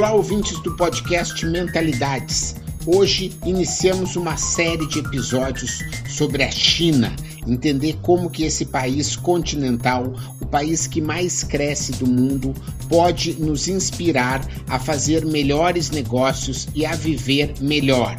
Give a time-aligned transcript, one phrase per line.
[0.00, 2.56] Olá, ouvintes do podcast Mentalidades.
[2.86, 7.14] Hoje iniciamos uma série de episódios sobre a China,
[7.46, 12.54] entender como que esse país continental, o país que mais cresce do mundo,
[12.88, 18.16] pode nos inspirar a fazer melhores negócios e a viver melhor.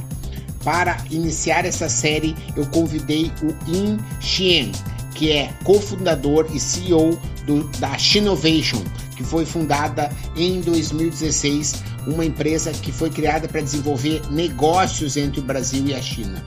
[0.63, 4.71] Para iniciar essa série, eu convidei o In Xian,
[5.21, 8.83] que é cofundador e CEO do, da Chinovation,
[9.15, 11.75] que foi fundada em 2016,
[12.07, 16.43] uma empresa que foi criada para desenvolver negócios entre o Brasil e a China.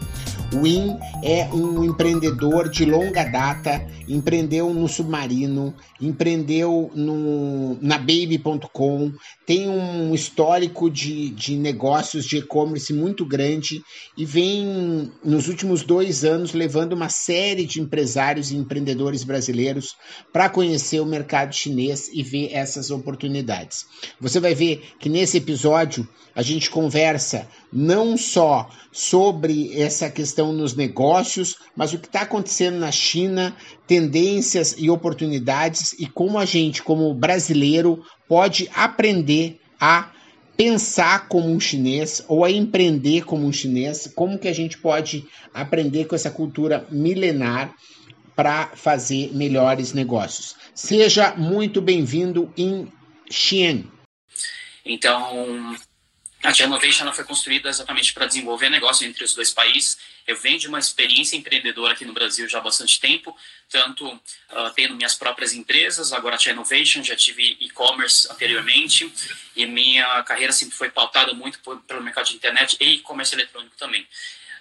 [0.60, 9.12] Win é um empreendedor de longa data, empreendeu no Submarino, empreendeu no, na Baby.com,
[9.46, 13.82] tem um histórico de, de negócios de e-commerce muito grande
[14.16, 19.96] e vem, nos últimos dois anos, levando uma série de empresários e empreendedores brasileiros
[20.32, 23.86] para conhecer o mercado chinês e ver essas oportunidades.
[24.20, 30.76] Você vai ver que nesse episódio a gente conversa não só sobre essa questão nos
[30.76, 36.82] negócios, mas o que está acontecendo na China, tendências e oportunidades e como a gente,
[36.82, 40.12] como brasileiro, pode aprender a
[40.56, 45.26] pensar como um chinês ou a empreender como um chinês, como que a gente pode
[45.52, 47.74] aprender com essa cultura milenar
[48.36, 50.54] para fazer melhores negócios.
[50.74, 52.86] Seja muito bem-vindo em
[53.28, 53.84] Xi'an.
[54.84, 55.74] Então,
[56.44, 59.98] a Genovation foi construída exatamente para desenvolver negócio entre os dois países.
[60.26, 63.36] Eu venho de uma experiência empreendedora aqui no Brasil já há bastante tempo,
[63.70, 64.20] tanto uh,
[64.74, 69.10] tendo minhas próprias empresas, agora a Innovation, já tive e-commerce anteriormente,
[69.56, 73.76] e minha carreira sempre foi pautada muito por, pelo mercado de internet e e-commerce eletrônico
[73.78, 74.06] também.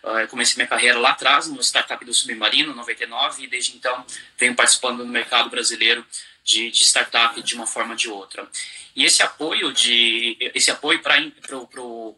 [0.04, 4.06] Uh, eu comecei minha carreira lá atrás, no startup do Submarino, 99, e desde então
[4.38, 6.06] venho participando do mercado brasileiro
[6.44, 8.48] de, de startup de uma forma ou de outra.
[8.96, 11.18] E esse apoio de esse apoio para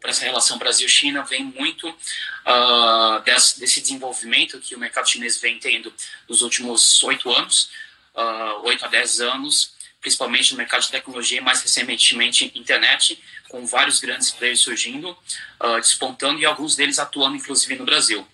[0.04, 5.92] essa relação Brasil-China vem muito uh, desse, desse, desenvolvimento que o mercado chinês vem tendo
[6.28, 7.70] nos últimos oito anos,
[8.14, 13.22] ah, oito uh, a dez anos, principalmente no mercado de tecnologia e mais recentemente internet,
[13.48, 15.16] com vários grandes players surgindo,
[15.60, 18.26] uh, despontando e alguns deles atuando inclusive no Brasil.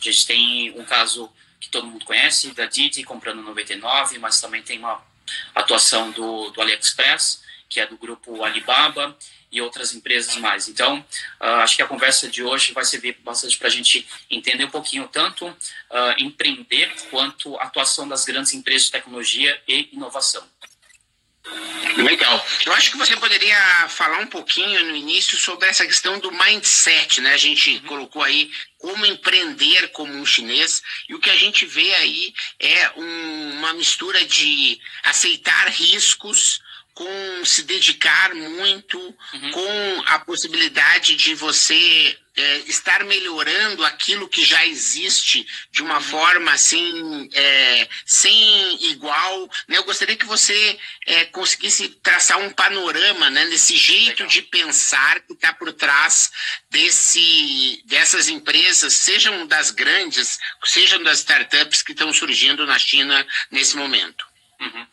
[0.00, 1.30] A gente tem um caso
[1.60, 5.09] que todo mundo conhece, da Didi comprando 99, mas também tem uma
[5.54, 9.16] atuação do, do AliExpress, que é do grupo Alibaba
[9.52, 10.68] e outras empresas mais.
[10.68, 10.98] Então,
[11.40, 14.70] uh, acho que a conversa de hoje vai servir bastante para a gente entender um
[14.70, 15.56] pouquinho tanto uh,
[16.18, 20.46] empreender quanto a atuação das grandes empresas de tecnologia e inovação.
[21.96, 22.46] Legal.
[22.64, 27.20] Eu acho que você poderia falar um pouquinho no início sobre essa questão do mindset,
[27.20, 27.34] né?
[27.34, 27.80] A gente uhum.
[27.80, 32.90] colocou aí como empreender como um chinês e o que a gente vê aí é
[32.96, 36.60] um, uma mistura de aceitar riscos,
[37.00, 39.50] com se dedicar muito, uhum.
[39.52, 46.02] com a possibilidade de você é, estar melhorando aquilo que já existe de uma uhum.
[46.02, 49.50] forma assim, é, sem igual.
[49.66, 49.78] Né?
[49.78, 54.28] Eu gostaria que você é, conseguisse traçar um panorama né, nesse jeito Legal.
[54.28, 56.30] de pensar que está por trás
[56.68, 63.74] desse, dessas empresas, sejam das grandes, sejam das startups que estão surgindo na China nesse
[63.74, 64.28] momento.
[64.60, 64.86] Uhum.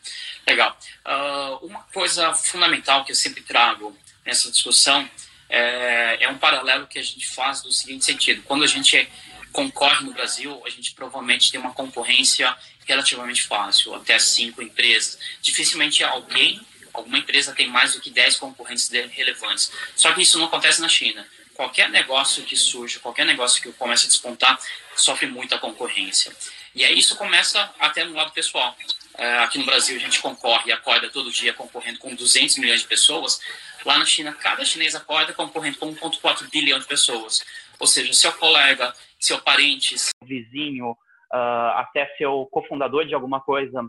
[0.48, 0.74] Legal.
[1.04, 3.94] Uh, uma coisa fundamental que eu sempre trago
[4.24, 5.08] nessa discussão
[5.46, 9.06] é, é, um paralelo que a gente faz do seguinte sentido: quando a gente
[9.52, 12.56] concorre no Brasil, a gente provavelmente tem uma concorrência
[12.86, 15.18] relativamente fácil, até cinco empresas.
[15.42, 16.58] Dificilmente alguém,
[16.94, 19.70] alguma empresa tem mais do que dez concorrentes relevantes.
[19.94, 21.28] Só que isso não acontece na China.
[21.52, 24.58] Qualquer negócio que surge, qualquer negócio que começa a despontar,
[24.96, 26.34] sofre muita concorrência.
[26.74, 28.74] E aí isso começa até no lado pessoal.
[29.18, 32.86] É, aqui no Brasil a gente concorre, acorda todo dia concorrendo com 200 milhões de
[32.86, 33.40] pessoas.
[33.84, 37.44] Lá na China, cada chinês acorda concorrendo com 1,4 bilhão de pessoas.
[37.80, 43.82] Ou seja, seu colega, seu parente, vizinho, uh, até seu cofundador de alguma coisa,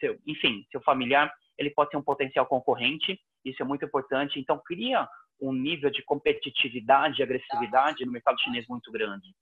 [0.00, 3.20] seu, enfim, seu familiar, ele pode ser um potencial concorrente.
[3.44, 4.40] Isso é muito importante.
[4.40, 5.06] Então, cria
[5.38, 9.34] um nível de competitividade e agressividade no mercado chinês muito grande.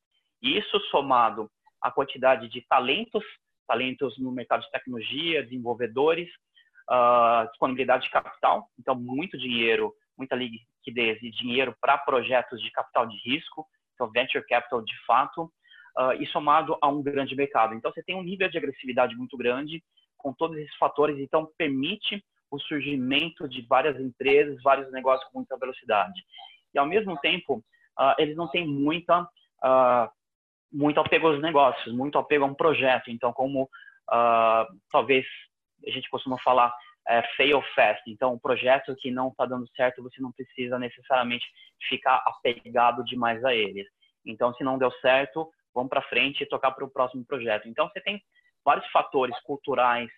[0.43, 1.49] E isso somado
[1.81, 3.23] à quantidade de talentos
[3.71, 6.29] talentos no mercado de tecnologia, desenvolvedores,
[6.91, 13.07] uh, disponibilidade de capital, então muito dinheiro, muita liquidez e dinheiro para projetos de capital
[13.07, 13.65] de risco,
[13.95, 15.45] então venture capital de fato,
[15.97, 17.77] uh, e somado a um grande mercado.
[17.77, 19.81] Então você tem um nível de agressividade muito grande
[20.19, 25.57] com todos esses fatores, então permite o surgimento de várias empresas, vários negócios com muita
[25.57, 26.21] velocidade.
[26.75, 27.65] E ao mesmo tempo,
[27.97, 30.11] uh, eles não têm muita uh,
[30.73, 33.11] muito apego aos negócios, muito apego a um projeto.
[33.11, 35.27] Então, como uh, talvez
[35.87, 36.75] a gente costuma falar,
[37.09, 38.03] é, fail fast.
[38.09, 41.45] Então, um projeto que não está dando certo, você não precisa necessariamente
[41.89, 43.87] ficar apegado demais a eles.
[44.25, 47.69] Então, se não deu certo, vamos para frente e tocar para o próximo projeto.
[47.69, 48.23] Então, você tem
[48.65, 50.11] vários fatores culturais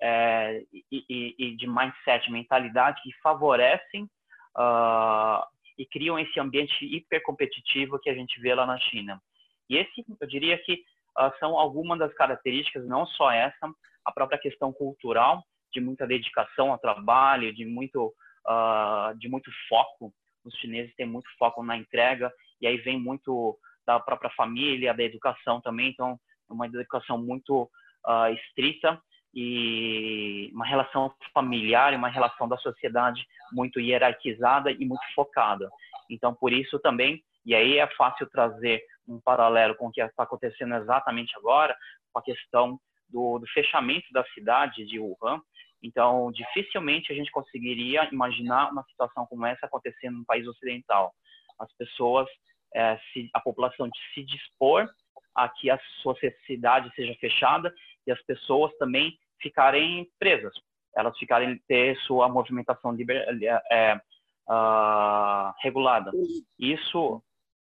[0.00, 4.04] é, e, e, e, de mindset, mentalidade, que favorecem
[4.56, 5.44] uh,
[5.76, 9.20] e criam esse ambiente hipercompetitivo que a gente vê lá na China.
[9.68, 10.74] E esse, eu diria que
[11.18, 13.70] uh, são algumas das características, não só essa,
[14.04, 18.06] a própria questão cultural, de muita dedicação ao trabalho, de muito,
[18.46, 20.12] uh, de muito foco.
[20.44, 25.02] Os chineses têm muito foco na entrega, e aí vem muito da própria família, da
[25.02, 25.90] educação também.
[25.90, 26.18] Então,
[26.48, 27.62] é uma educação muito
[28.06, 29.00] uh, estrita
[29.34, 35.70] e uma relação familiar uma relação da sociedade muito hierarquizada e muito focada.
[36.10, 40.24] Então, por isso também, e aí é fácil trazer um paralelo com o que está
[40.24, 41.74] acontecendo exatamente agora,
[42.12, 42.78] com a questão
[43.08, 45.40] do, do fechamento da cidade de Wuhan.
[45.82, 51.14] Então, dificilmente a gente conseguiria imaginar uma situação como essa acontecendo no país ocidental.
[51.58, 52.28] As pessoas,
[52.74, 54.86] é, se, a população se dispor
[55.34, 56.14] a que a sua
[56.46, 57.72] cidade seja fechada
[58.06, 60.52] e as pessoas também ficarem presas,
[60.94, 63.24] elas ficarem ter sua movimentação liber,
[63.72, 63.98] é,
[64.48, 66.10] uh, regulada.
[66.58, 67.22] Isso,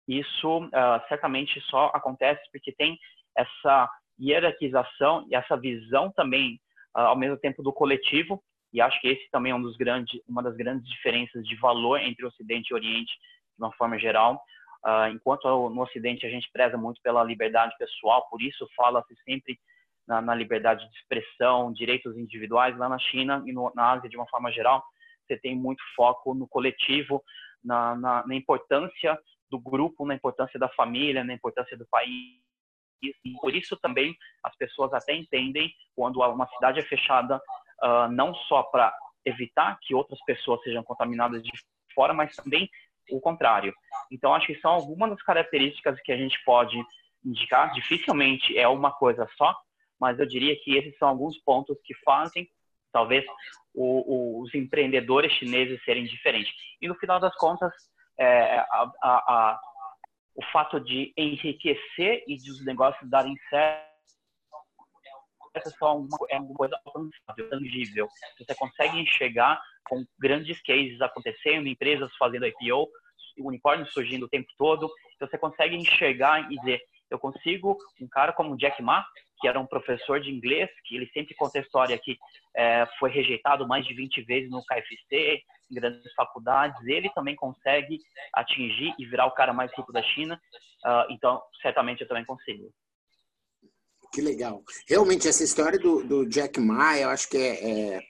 [0.06, 2.98] isso uh, certamente só acontece porque tem
[3.36, 6.60] essa hierarquização e essa visão também
[6.96, 8.42] uh, ao mesmo tempo do coletivo
[8.72, 11.98] e acho que esse também é um dos grandes, uma das grandes diferenças de valor
[11.98, 13.12] entre Ocidente e Oriente
[13.56, 14.42] de uma forma geral.
[14.84, 19.58] Uh, enquanto no Ocidente a gente preza muito pela liberdade pessoal, por isso fala-se sempre
[20.06, 22.76] na, na, liberdade de expressão, direitos individuais.
[22.76, 24.84] Lá na China e no, na Ásia, de uma forma geral,
[25.26, 27.22] você tem muito foco no coletivo,
[27.64, 29.18] na, na, na importância
[29.50, 32.40] do grupo, na importância da família, na importância do país.
[33.02, 37.36] E por isso também as pessoas até entendem quando uma cidade é fechada,
[37.82, 38.94] uh, não só para
[39.24, 41.50] evitar que outras pessoas sejam contaminadas de
[41.94, 42.68] fora, mas também
[43.10, 43.74] o contrário.
[44.10, 46.76] Então, acho que são algumas das características que a gente pode
[47.24, 47.72] indicar.
[47.72, 49.54] Dificilmente é uma coisa só,
[50.00, 52.48] mas eu diria que esses são alguns pontos que fazem,
[52.92, 53.24] talvez,
[53.74, 56.52] o, o, os empreendedores chineses serem diferentes.
[56.80, 57.72] E no final das contas,
[58.18, 59.60] é, a, a, a,
[60.34, 63.86] o fato de enriquecer e de os negócios darem certo
[65.54, 66.78] é só uma, é uma coisa
[67.50, 68.08] tangível.
[68.38, 72.88] Você consegue enxergar com grandes cases acontecendo, empresas fazendo IPO,
[73.38, 74.90] unicórnios surgindo o tempo todo.
[75.14, 76.80] Então, você consegue enxergar e dizer,
[77.10, 79.04] eu consigo, um cara como Jack Ma,
[79.38, 82.16] que era um professor de inglês, que ele sempre conta a história que
[82.56, 87.98] é, foi rejeitado mais de 20 vezes no KFC, em grandes faculdades, ele também consegue
[88.34, 90.40] atingir e virar o cara mais rico da China.
[90.84, 92.70] Uh, então, certamente eu também consigo.
[94.12, 94.62] Que legal.
[94.88, 98.00] Realmente, essa história do, do Jack Ma, eu acho que é, é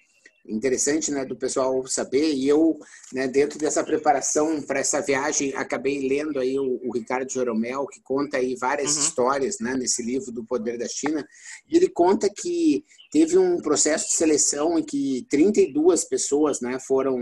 [0.48, 2.34] interessante né, do pessoal saber.
[2.34, 2.78] E eu,
[3.12, 8.00] né, dentro dessa preparação para essa viagem, acabei lendo aí o, o Ricardo Joromel, que
[8.02, 9.02] conta aí várias uhum.
[9.02, 11.26] histórias né, nesse livro do Poder da China.
[11.68, 17.16] E ele conta que teve um processo de seleção em que 32 pessoas né, foram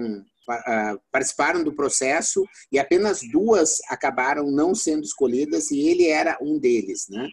[0.49, 6.59] uh, participaram do processo e apenas duas acabaram não sendo escolhidas e ele era um
[6.59, 7.29] deles, né?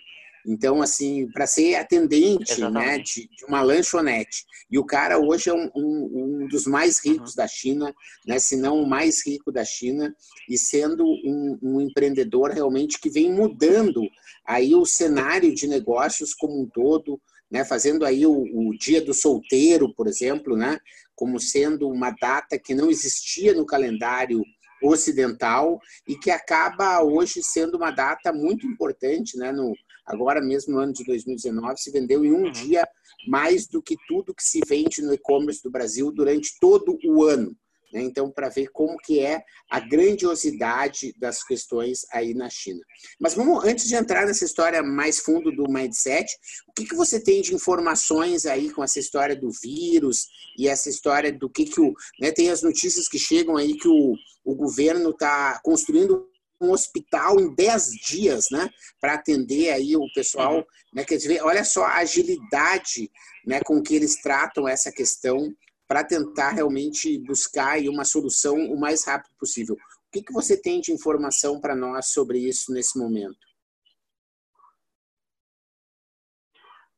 [0.45, 4.45] Então, assim, para ser atendente né, de, de, uma lanchonete.
[4.69, 7.36] E o cara hoje é um, um, um dos mais ricos uhum.
[7.36, 7.93] da China,
[8.25, 10.13] né, se não o mais rico da China,
[10.50, 14.01] e sendo um, um, empreendedor realmente que vem mudando
[14.45, 19.13] aí o cenário de negócios como um todo, né, fazendo aí o, o dia do
[19.13, 20.79] solteiro, por exemplo, né,
[21.15, 24.41] como sendo uma data que não existia no calendário
[24.83, 29.74] ocidental e que acaba hoje sendo uma data muito importante, né, no,
[30.05, 32.51] Agora mesmo no ano de 2019 se vendeu em um uhum.
[32.51, 32.88] dia
[33.27, 37.55] mais do que tudo que se vende no e-commerce do Brasil durante todo o ano.
[37.93, 38.01] Né?
[38.01, 42.79] Então, para ver como que é a grandiosidade das questões aí na China.
[43.20, 46.27] Mas vamos, antes de entrar nessa história mais fundo do mindset,
[46.67, 50.27] o que, que você tem de informações aí com essa história do vírus
[50.58, 51.93] e essa história do que, que o.
[52.20, 56.30] Né, tem as notícias que chegam aí que o, o governo está construindo
[56.62, 60.65] um hospital em 10 dias, né, para atender aí o pessoal, uhum.
[60.94, 63.10] né, quer dizer, olha só a agilidade,
[63.46, 65.53] né, com que eles tratam essa questão
[65.88, 69.75] para tentar realmente buscar aí uma solução o mais rápido possível.
[69.75, 73.51] O que, que você tem de informação para nós sobre isso nesse momento?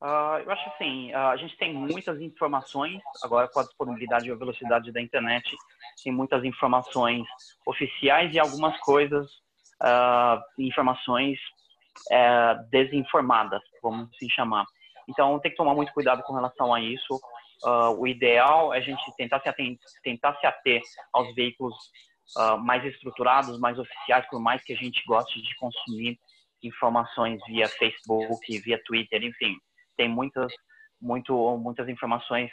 [0.03, 4.31] Uh, eu acho assim, uh, a gente tem muitas informações, agora com a disponibilidade e
[4.31, 5.55] a velocidade da internet,
[6.03, 7.25] tem muitas informações
[7.65, 9.31] oficiais e algumas coisas
[9.83, 11.37] uh, informações
[12.11, 14.65] uh, desinformadas, vamos assim chamar.
[15.07, 17.19] Então, tem que tomar muito cuidado com relação a isso.
[17.65, 20.81] uh, o ideal é a gente tentar se, ater, tentar se ater
[21.13, 21.75] aos veículos
[22.37, 26.17] uh, mais estruturados, mais oficiais, por mais que a gente goste de consumir
[26.63, 29.57] informações via Facebook, via Twitter, enfim,
[29.97, 30.51] tem muitas,
[31.01, 32.49] muito, muitas informações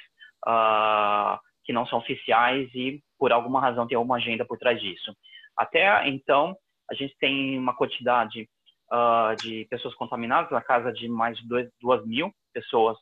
[0.47, 5.15] uh, que não são oficiais e por alguma razão tem alguma agenda por trás disso.
[5.57, 6.57] Até então,
[6.91, 8.49] a gente tem uma quantidade
[8.93, 12.99] uh, de pessoas contaminadas, na casa de mais de 2 mil pessoas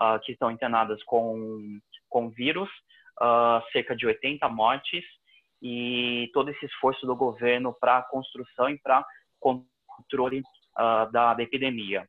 [0.00, 1.78] uh, que estão internadas com,
[2.08, 2.68] com vírus,
[3.20, 5.04] uh, cerca de 80 mortes,
[5.62, 9.04] e todo esse esforço do governo para construção e para
[9.40, 10.42] controle
[11.10, 12.08] da, da, epidemia.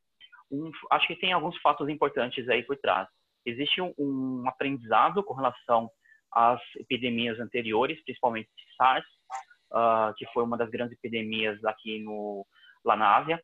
[0.51, 3.07] Um, acho que tem alguns fatos importantes aí por trás.
[3.43, 5.89] Existe um, um aprendizado com relação
[6.31, 9.05] às epidemias anteriores, principalmente SARS,
[9.71, 12.45] uh, que foi uma das grandes epidemias aqui no,
[12.83, 13.41] lá na Ásia.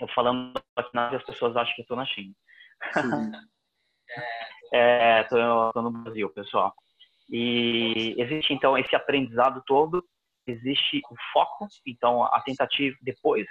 [0.00, 2.34] Eu falando aqui na Ásia, as pessoas acham que eu estou na China.
[4.72, 6.74] é, estou no Brasil, pessoal.
[7.28, 10.02] E existe, então, esse aprendizado todo,
[10.46, 13.46] existe o foco, então, a tentativa, depois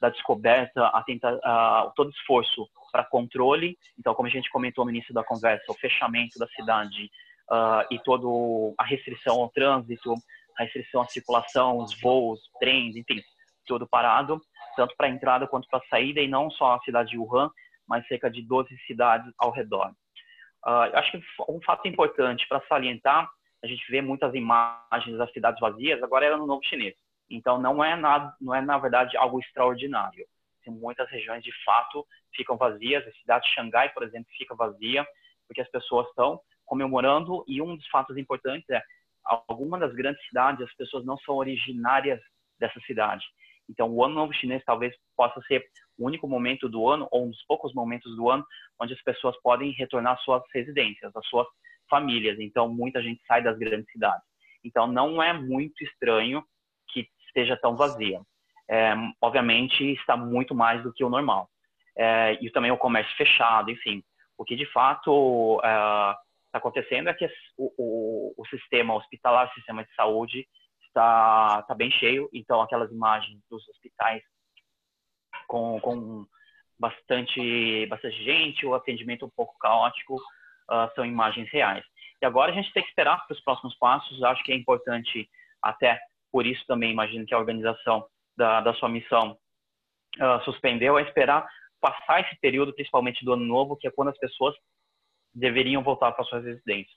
[0.00, 4.90] da descoberta, a tenta, uh, todo esforço para controle, então, como a gente comentou no
[4.90, 7.10] início da conversa, o fechamento da cidade
[7.50, 8.26] uh, e toda
[8.78, 10.14] a restrição ao trânsito,
[10.58, 13.20] a restrição à circulação, os voos, trens, enfim,
[13.66, 14.40] tudo parado,
[14.76, 17.50] tanto para a entrada quanto para a saída, e não só a cidade de Wuhan,
[17.86, 19.90] mas cerca de 12 cidades ao redor.
[20.64, 23.28] Uh, acho que um fato importante para salientar,
[23.62, 26.94] a gente vê muitas imagens das cidades vazias, agora era no Novo Chinês.
[27.30, 30.26] Então não é nada, não é na verdade algo extraordinário.
[30.64, 35.06] Tem muitas regiões de fato ficam vazias, a cidade de Xangai, por exemplo, fica vazia,
[35.46, 38.82] porque as pessoas estão comemorando e um dos fatos importantes é
[39.24, 42.20] algumas das grandes cidades as pessoas não são originárias
[42.58, 43.24] dessa cidade.
[43.68, 45.64] Então, o Ano Novo Chinês talvez possa ser
[45.98, 48.44] o único momento do ano, ou um dos poucos momentos do ano,
[48.80, 51.46] onde as pessoas podem retornar às suas residências, às suas
[51.88, 52.38] famílias.
[52.40, 54.22] Então, muita gente sai das grandes cidades.
[54.64, 56.44] Então, não é muito estranho
[56.88, 58.20] que esteja tão vazia.
[58.68, 61.48] É, obviamente, está muito mais do que o normal.
[61.96, 64.02] É, e também o comércio fechado, enfim.
[64.36, 65.60] O que, de fato,
[66.52, 70.46] está acontecendo é que o, o, o sistema hospitalar, o sistema de saúde,
[70.86, 74.22] está tá bem cheio, então aquelas imagens dos hospitais
[75.48, 76.26] com, com
[76.78, 81.84] bastante, bastante gente, o atendimento um pouco caótico, uh, são imagens reais.
[82.20, 85.28] E agora a gente tem que esperar para os próximos passos, acho que é importante,
[85.62, 85.98] até
[86.30, 88.06] por isso também imagino que a organização
[88.36, 89.38] da, da sua missão
[90.18, 91.48] uh, suspendeu, é esperar
[91.80, 94.54] passar esse período, principalmente do ano novo, que é quando as pessoas
[95.34, 96.94] deveriam voltar para suas residências.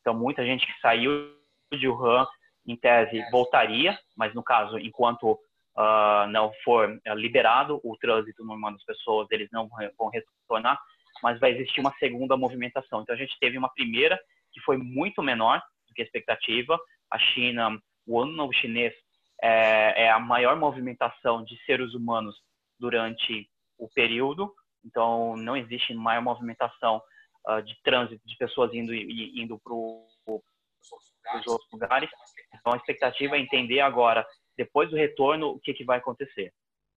[0.00, 1.34] Então, muita gente que saiu
[1.72, 2.26] de Wuhan
[2.66, 8.72] em tese, voltaria, mas no caso, enquanto uh, não for uh, liberado o trânsito normal
[8.72, 9.68] das pessoas, eles não
[9.98, 10.78] vão retornar,
[11.22, 13.02] mas vai existir uma segunda movimentação.
[13.02, 14.18] Então, a gente teve uma primeira
[14.52, 16.78] que foi muito menor do que a expectativa.
[17.10, 18.94] A China, o Ano Novo Chinês,
[19.42, 22.36] é, é a maior movimentação de seres humanos
[22.78, 24.52] durante o período.
[24.84, 27.02] Então, não existe maior movimentação
[27.48, 32.10] uh, de trânsito de pessoas indo indo para os outros lugares.
[32.54, 34.26] Então, a expectativa é entender agora,
[34.56, 36.52] depois do retorno, o que, que vai acontecer.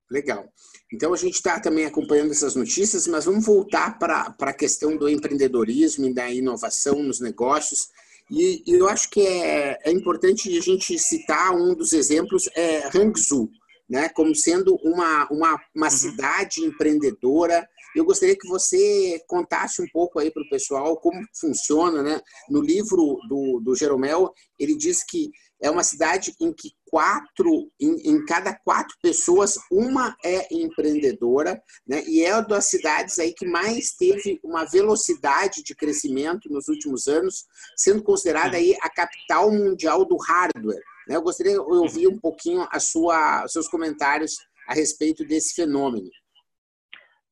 [0.10, 0.46] Legal.
[0.92, 5.08] Então, a gente está também acompanhando essas notícias, mas vamos voltar para a questão do
[5.08, 7.88] empreendedorismo e da inovação nos negócios.
[8.30, 12.88] E, e eu acho que é, é, importante a gente citar um dos exemplos, é
[12.96, 13.50] Hangzhou,
[13.90, 15.92] né, como sendo uma, uma, uma uhum.
[15.92, 22.02] cidade empreendedora eu gostaria que você contasse um pouco aí para o pessoal como funciona,
[22.02, 22.22] né?
[22.50, 25.30] No livro do, do Jeromel, ele diz que
[25.62, 32.04] é uma cidade em que quatro, em, em, cada quatro pessoas, uma é empreendedora, né?
[32.08, 37.08] E é uma das cidades aí que mais teve uma velocidade de crescimento nos últimos
[37.08, 37.46] anos,
[37.78, 40.82] sendo considerada aí a capital mundial do hardware.
[41.08, 41.16] Né?
[41.16, 44.36] Eu gostaria de ouvir um pouquinho a sua, seus comentários
[44.68, 46.10] a respeito desse fenômeno.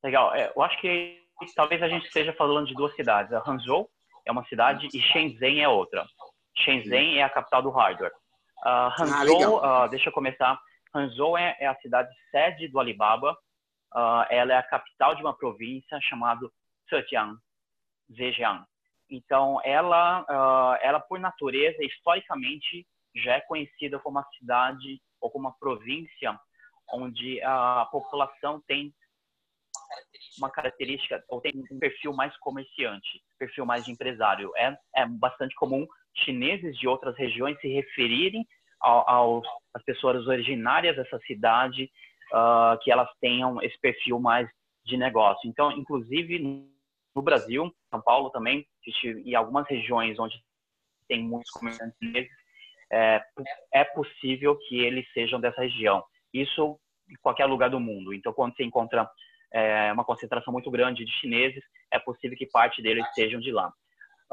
[0.02, 0.34] Legal.
[0.34, 1.20] É, eu acho que
[1.54, 3.32] talvez a gente esteja falando de duas cidades.
[3.32, 3.88] A Hangzhou
[4.26, 6.06] é uma cidade e Shenzhen é outra.
[6.56, 8.12] Shenzhen é a capital do hardware.
[8.64, 10.58] Uh, Hangzhou, ah, uh, deixa eu começar.
[10.94, 13.32] Hangzhou é, é, a cidade sede do Alibaba.
[13.94, 16.48] Uh, ela é a capital de uma província chamada
[16.88, 17.36] Zhejiang.
[18.12, 18.64] Zhejiang.
[19.08, 25.58] Então, ela, ela por natureza, historicamente, já é conhecida como uma cidade ou como uma
[25.58, 26.38] província
[26.92, 28.94] onde a população tem
[30.38, 34.52] uma característica, ou tem um perfil mais comerciante, perfil mais de empresário.
[34.56, 38.46] É, é bastante comum chineses de outras regiões se referirem
[38.82, 41.90] às pessoas originárias dessa cidade,
[42.32, 44.48] uh, que elas tenham esse perfil mais
[44.84, 45.48] de negócio.
[45.48, 46.38] Então, inclusive,
[47.14, 48.66] no Brasil, São Paulo também,
[49.24, 50.42] e algumas regiões onde
[51.06, 52.30] tem muitos comerciantes chineses,
[52.92, 53.22] é,
[53.72, 56.02] é possível que eles sejam dessa região.
[56.32, 56.78] Isso
[57.08, 58.14] em qualquer lugar do mundo.
[58.14, 59.08] Então, quando você encontra
[59.52, 63.72] é, uma concentração muito grande de chineses, é possível que parte deles sejam de lá.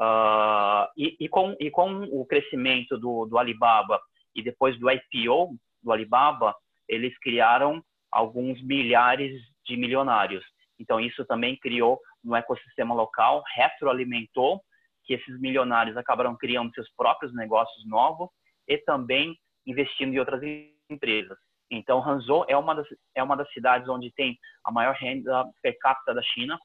[0.00, 4.00] Uh, e, e, com, e com o crescimento do, do Alibaba
[4.34, 6.54] e depois do IPO do Alibaba,
[6.88, 9.32] eles criaram alguns milhares
[9.66, 10.44] de milionários.
[10.78, 14.60] Então, isso também criou no ecossistema local, retroalimentou
[15.04, 18.28] que esses milionários acabaram criando seus próprios negócios novos
[18.68, 20.40] e também investindo em outras
[20.88, 21.36] empresas.
[21.70, 25.78] Então, Hangzhou é uma das, é uma das cidades onde tem a maior renda per
[25.78, 26.58] capita da China,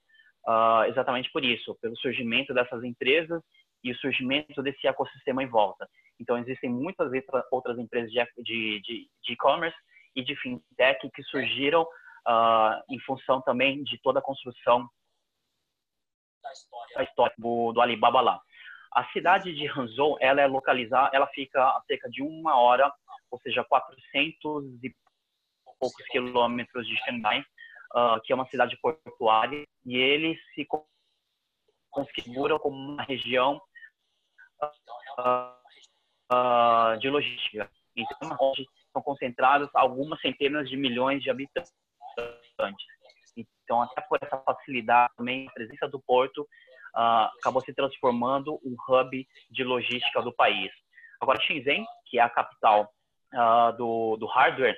[0.48, 3.41] uh, exatamente por isso, pelo surgimento dessas empresas
[3.83, 5.88] e o surgimento desse ecossistema em volta.
[6.19, 7.12] Então, existem muitas
[7.51, 9.77] outras empresas de e-commerce
[10.15, 14.88] e de fintech que surgiram uh, em função também de toda a construção
[16.95, 18.41] da história do, do Alibaba lá.
[18.93, 22.91] A cidade de Hangzhou, ela é localizada, ela fica a cerca de uma hora,
[23.33, 24.95] ou seja, 400 e
[25.79, 27.39] poucos quilômetros de Xangai,
[27.95, 30.67] uh, que é uma cidade portuária, e ele se
[31.89, 33.59] configura como uma região
[34.61, 35.55] uh,
[36.31, 37.67] uh, de logística.
[37.95, 41.73] Então, onde são concentrados algumas centenas de milhões de habitantes.
[43.35, 48.75] Então, até por essa facilidade também, a presença do porto uh, acabou se transformando um
[48.87, 50.71] hub de logística do país.
[51.19, 52.93] Agora, Shenzhen, que é a capital
[53.33, 54.75] uh, do, do hardware,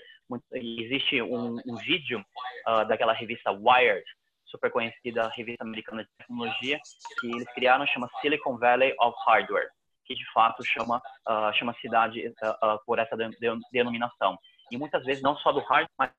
[0.54, 2.24] existe um, um vídeo
[2.68, 4.06] uh, daquela revista Wired,
[4.46, 6.80] super conhecida revista americana de tecnologia,
[7.20, 9.70] que eles criaram, chama Silicon Valley of Hardware,
[10.06, 12.34] que de fato chama uh, chama a cidade
[12.86, 14.38] por essa de, de, denominação.
[14.72, 16.12] E muitas vezes não só do hardware, mas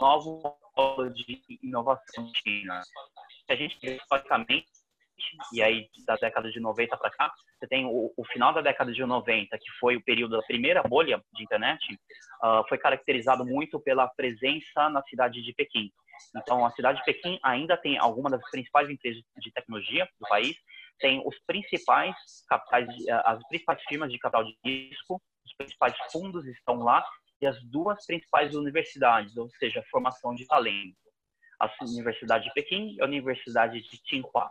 [0.00, 2.82] novo polo de inovação na China.
[3.48, 4.66] A gente historicamente,
[5.52, 8.92] e aí da década de 90 para cá, você tem o, o, final da década
[8.92, 11.80] de 90, que foi o período da primeira bolha de internet,
[12.42, 15.90] uh, foi caracterizado muito pela presença na cidade de Pequim.
[16.36, 20.56] Então, a cidade de Pequim ainda tem algumas das principais empresas de tecnologia do país,
[20.98, 22.14] tem os principais
[22.48, 22.88] capitais,
[23.24, 27.04] as principais firmas de capital de risco, os principais fundos estão lá
[27.40, 30.96] e as duas principais universidades, ou seja, formação de talento,
[31.60, 34.50] a Universidade de Pequim e a Universidade de Tsinghua.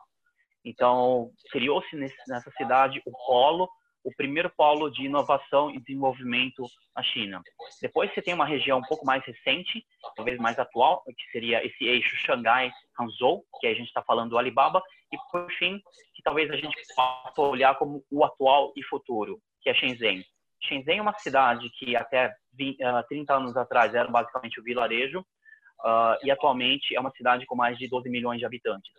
[0.67, 3.69] Então, criou-se nessa cidade o polo,
[4.03, 6.61] o primeiro polo de inovação e desenvolvimento
[6.93, 7.41] na China.
[7.81, 9.85] Depois você tem uma região um pouco mais recente,
[10.17, 14.83] talvez mais atual, que seria esse eixo Xangai-Hangzhou, que a gente está falando do Alibaba,
[15.09, 15.81] e por fim,
[16.13, 20.21] que talvez a gente possa olhar como o atual e futuro, que é Shenzhen.
[20.63, 25.19] Shenzhen é uma cidade que até 20, uh, 30 anos atrás era basicamente o vilarejo
[25.21, 28.91] uh, e atualmente é uma cidade com mais de 12 milhões de habitantes.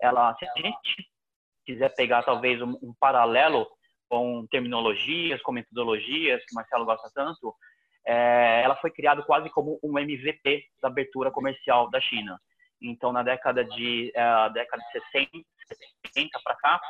[0.00, 1.15] Ela, se a gente
[1.66, 3.66] quiser pegar talvez um, um paralelo
[4.08, 7.54] com terminologias, com metodologias que o Marcelo gosta tanto,
[8.06, 12.40] é, ela foi criada quase como um MVP da abertura comercial da China.
[12.80, 15.30] Então, na década de, uh, década de 60,
[16.06, 16.80] 70 para cá,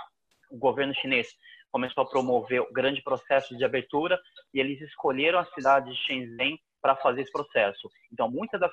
[0.51, 1.29] o governo chinês
[1.73, 4.21] começou a promover o grande processo de abertura
[4.53, 7.91] e eles escolheram a cidade de Shenzhen para fazer esse processo.
[8.13, 8.71] Então, muitas das,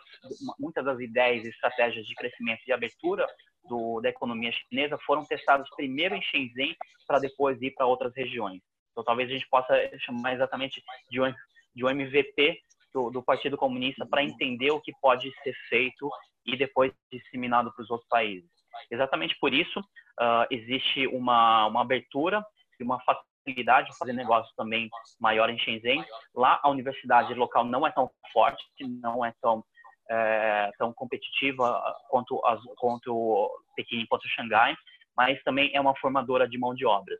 [0.59, 3.25] muitas das ideias e estratégias de crescimento e abertura
[3.67, 8.61] do, da economia chinesa foram testadas primeiro em Shenzhen para depois ir para outras regiões.
[8.91, 11.33] Então, talvez a gente possa chamar exatamente de um,
[11.75, 12.59] de um MVP
[12.93, 16.07] do, do Partido Comunista para entender o que pode ser feito
[16.45, 18.47] e depois disseminado para os outros países.
[18.91, 22.45] Exatamente por isso, uh, existe uma, uma abertura
[22.79, 22.99] e uma
[23.43, 26.03] facilidade de fazer negócios também maior em Shenzhen.
[26.33, 28.63] Lá, a universidade local não é tão forte,
[29.01, 29.63] não é tão,
[30.09, 34.75] é, tão competitiva quanto, as, quanto Pequim, quanto Xangai,
[35.15, 37.19] mas também é uma formadora de mão de obras.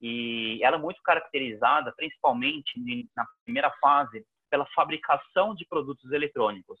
[0.00, 2.72] E ela é muito caracterizada, principalmente
[3.16, 6.80] na primeira fase, pela fabricação de produtos eletrônicos.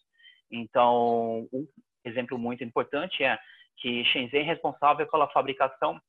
[0.50, 1.66] Então, um
[2.04, 3.38] exemplo muito importante é
[3.76, 6.00] que Shenzhen é responsável pela fabricação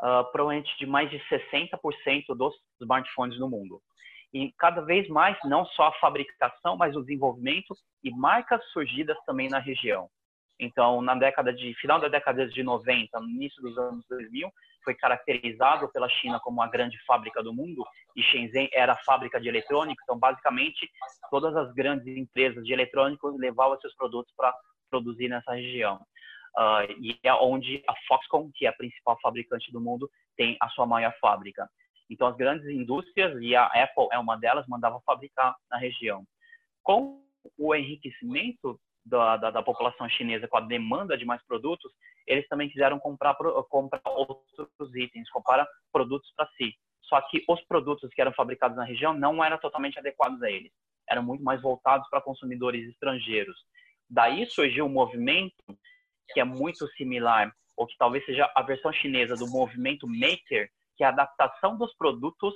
[0.00, 3.80] uh, provavelmente de mais de 60% dos smartphones no mundo.
[4.32, 9.48] E cada vez mais, não só a fabricação, mas o desenvolvimento e marcas surgidas também
[9.48, 10.08] na região.
[10.60, 14.50] Então, na década de final da década de 90, no início dos anos 2000,
[14.84, 17.84] foi caracterizado pela China como a grande fábrica do mundo
[18.16, 20.02] e Shenzhen era a fábrica de eletrônicos.
[20.02, 20.90] Então, basicamente,
[21.30, 24.52] todas as grandes empresas de eletrônicos levavam seus produtos para
[24.90, 26.00] produzir nessa região.
[26.58, 30.68] Uh, e é onde a Foxconn, que é a principal fabricante do mundo, tem a
[30.70, 31.70] sua maior fábrica.
[32.10, 36.24] Então, as grandes indústrias, e a Apple é uma delas, mandava fabricar na região.
[36.82, 37.22] Com
[37.56, 41.92] o enriquecimento da, da, da, população chinesa com a demanda de mais produtos,
[42.26, 43.36] eles também quiseram comprar,
[43.68, 46.74] comprar outros itens, comprar produtos para si.
[47.02, 50.72] Só que os produtos que eram fabricados na região não eram totalmente adequados a eles.
[51.08, 53.56] Eram muito mais voltados para consumidores estrangeiros.
[54.10, 55.54] Daí surgiu um movimento
[56.32, 61.04] que é muito similar, ou que talvez seja a versão chinesa do movimento maker, que
[61.04, 62.54] é a adaptação dos produtos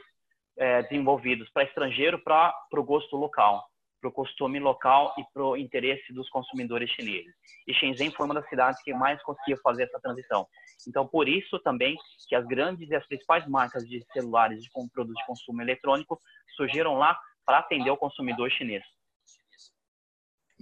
[0.58, 3.64] é, desenvolvidos para estrangeiro para o gosto local
[4.02, 7.32] para o costume local e para o interesse dos consumidores chineses.
[7.68, 10.46] E Shenzhen foi uma das cidades que mais conseguiu fazer essa transição.
[10.88, 11.96] Então, por isso também
[12.28, 16.20] que as grandes e as principais marcas de celulares de produtos de consumo eletrônico
[16.56, 18.82] surgiram lá para atender o consumidor chinês.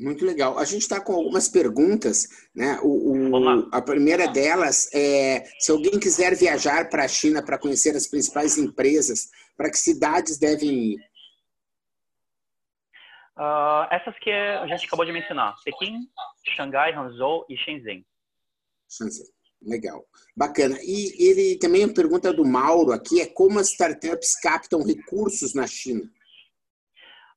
[0.01, 0.59] Muito legal.
[0.59, 2.81] A gente está com algumas perguntas, né?
[2.83, 7.95] O, o a primeira delas é se alguém quiser viajar para a China para conhecer
[7.95, 10.97] as principais empresas, para que cidades devem ir?
[13.37, 16.09] Uh, essas que a gente acabou de mencionar: Pequim,
[16.57, 18.03] Xangai, Hangzhou e Shenzhen.
[18.89, 19.27] Shenzhen.
[19.61, 20.03] Legal.
[20.35, 20.79] Bacana.
[20.81, 25.67] E ele também a pergunta do Mauro aqui é como as startups captam recursos na
[25.67, 26.11] China?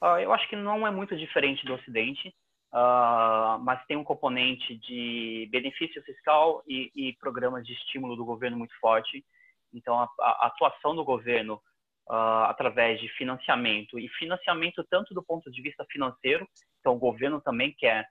[0.02, 2.34] Uh, eu acho que não é muito diferente do Ocidente,
[2.74, 8.58] uh, mas tem um componente de benefício fiscal e, e, programas de estímulo do governo
[8.58, 9.24] muito forte.
[9.72, 11.62] Então, a, a atuação do governo
[12.10, 16.48] uh, através de financiamento e financiamento tanto do ponto de vista financeiro,
[16.80, 18.08] então o governo também quer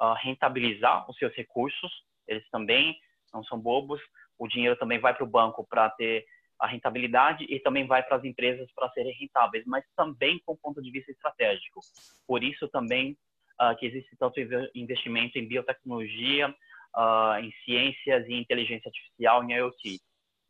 [0.00, 1.92] uh, rentabilizar os seus recursos,
[2.26, 2.98] eles também
[3.32, 4.00] não são bobos,
[4.38, 6.24] o dinheiro também vai para o banco para ter
[6.58, 10.82] a rentabilidade e também vai para as empresas para serem rentáveis, mas também com ponto
[10.82, 11.80] de vista estratégico.
[12.26, 13.16] Por isso também
[13.60, 14.40] uh, que existe tanto
[14.74, 20.00] investimento em biotecnologia, uh, em ciências e inteligência artificial, em IoT.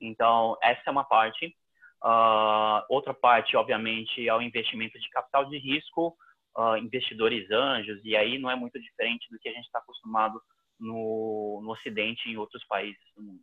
[0.01, 1.55] Então, essa é uma parte.
[2.05, 6.16] Uh, outra parte, obviamente, é o investimento de capital de risco,
[6.81, 10.40] investidores anjos, e aí não é muito diferente do que a gente está acostumado
[10.81, 13.42] no, no Ocidente e em outros países do mundo.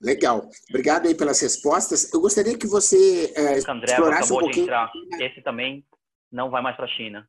[0.00, 0.48] Legal.
[0.68, 2.12] Obrigado aí pelas respostas.
[2.12, 4.66] Eu gostaria que você é, André explorasse um pouquinho...
[5.20, 5.84] Esse também
[6.34, 7.26] não vai mais para a China.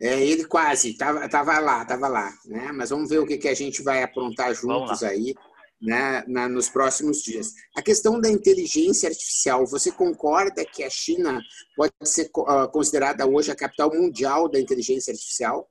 [0.00, 2.70] É, ele quase, estava tava lá, estava lá, né?
[2.72, 5.34] Mas vamos ver o que, que a gente vai aprontar juntos aí
[5.80, 7.54] né, na, nos próximos dias.
[7.76, 11.40] A questão da inteligência artificial, você concorda que a China
[11.76, 15.68] pode ser uh, considerada hoje a capital mundial da inteligência artificial?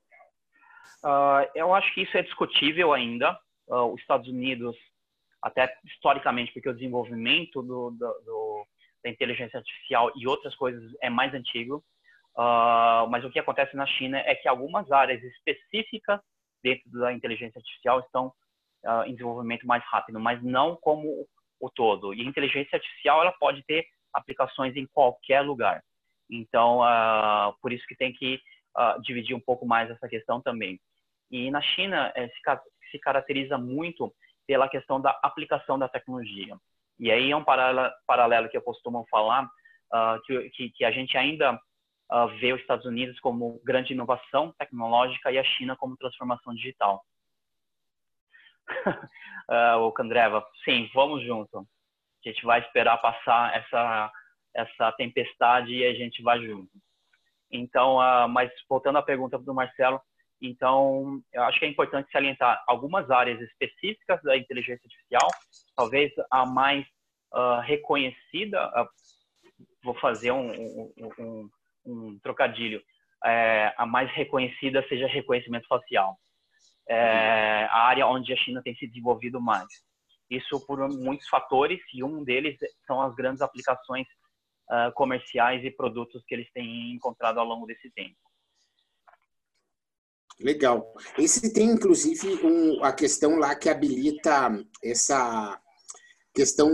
[1.04, 3.38] Uh, eu acho que isso é discutível ainda.
[3.68, 4.76] Uh, os Estados Unidos,
[5.42, 8.66] até historicamente, porque o desenvolvimento do, do, do,
[9.04, 11.84] da inteligência artificial e outras coisas é mais antigo.
[13.10, 16.19] Mas o que acontece na China é que algumas áreas específicas
[16.63, 18.28] dentro da inteligência artificial estão
[18.86, 21.28] uh, em desenvolvimento mais rápido, mas não como
[21.60, 22.13] o todo.
[22.13, 25.84] E a inteligência artificial ela pode ter aplicações em qualquer lugar.
[26.30, 28.41] Então, uh, por isso que tem que
[29.02, 30.80] dividir um pouco mais essa questão também.
[31.30, 32.39] E na China eh, se,
[32.91, 34.13] se, caracteriza muito
[34.47, 36.56] pela questão da aplicação da tecnologia.
[36.97, 39.49] E aí é um paralelo, que eu costumo falar,
[40.25, 41.60] que, que, que, a gente ainda
[42.12, 47.04] uh, vê os Estados Unidos como grande inovação tecnológica e a China como transformação digital
[49.50, 51.60] uh, o Candreva, sim, vamos junto.
[51.60, 54.12] A gente vai esperar passar essa
[54.56, 56.72] essa tempestade e a gente vai junto.
[57.52, 60.02] Então, uh, mas voltando à pergunta do Marcelo,
[60.41, 65.28] então eu acho que é importante salientar algumas áreas específicas da inteligência artificial,
[65.76, 66.86] talvez a mais
[67.34, 68.88] uh, reconhecida, uh,
[69.84, 71.50] vou fazer um, um, um,
[71.86, 72.82] um trocadilho,
[73.26, 76.18] é, a mais reconhecida seja reconhecimento facial
[76.89, 79.68] é, a área onde a China tem se desenvolvido mais.
[80.30, 84.08] Isso por muitos fatores e um deles são as grandes aplicações
[84.70, 88.15] uh, comerciais e produtos que eles têm encontrado ao longo desse tempo.
[90.39, 90.94] Legal.
[91.18, 94.50] Esse tem inclusive um, a questão lá que habilita
[94.84, 95.60] essa
[96.34, 96.70] questão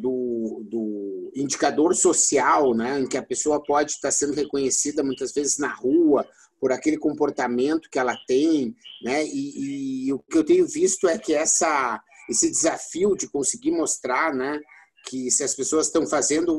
[0.00, 1.07] do, do
[1.42, 6.26] indicador social, né, em que a pessoa pode estar sendo reconhecida muitas vezes na rua
[6.60, 9.24] por aquele comportamento que ela tem, né?
[9.24, 14.34] E, e, o que eu tenho visto é que essa esse desafio de conseguir mostrar,
[14.34, 14.60] né,
[15.06, 16.50] que se as pessoas estão fazendo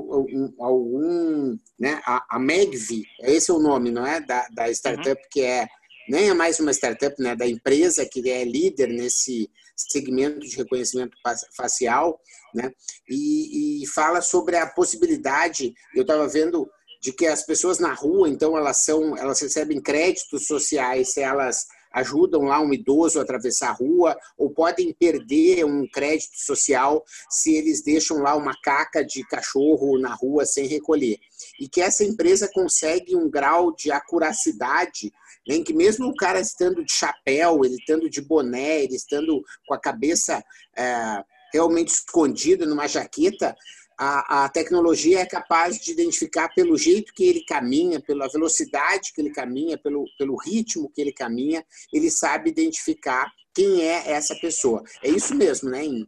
[0.59, 5.27] algum, né, a, a Megvi, esse é o nome, não é, da, da startup uhum.
[5.29, 5.67] que é
[6.09, 11.15] nem é mais uma startup, né, da empresa que é líder nesse segmento de reconhecimento
[11.55, 12.19] facial,
[12.53, 12.71] né,
[13.07, 15.73] e, e fala sobre a possibilidade.
[15.95, 16.69] Eu estava vendo
[17.01, 21.65] de que as pessoas na rua, então, elas são, elas recebem créditos sociais se elas
[21.91, 27.55] ajudam lá um idoso a atravessar a rua, ou podem perder um crédito social se
[27.55, 31.17] eles deixam lá uma caca de cachorro na rua sem recolher.
[31.59, 35.11] E que essa empresa consegue um grau de acuracidade
[35.47, 39.73] em que mesmo o cara estando de chapéu, ele estando de boné, ele estando com
[39.73, 40.43] a cabeça
[40.77, 43.55] é, realmente escondida numa jaqueta,
[43.99, 49.19] a, a, tecnologia é capaz de identificar pelo jeito que ele caminha, pela velocidade que
[49.19, 54.81] ele caminha, pelo, pelo ritmo que ele caminha, ele sabe identificar quem é essa pessoa.
[55.03, 56.05] É isso mesmo, né, In?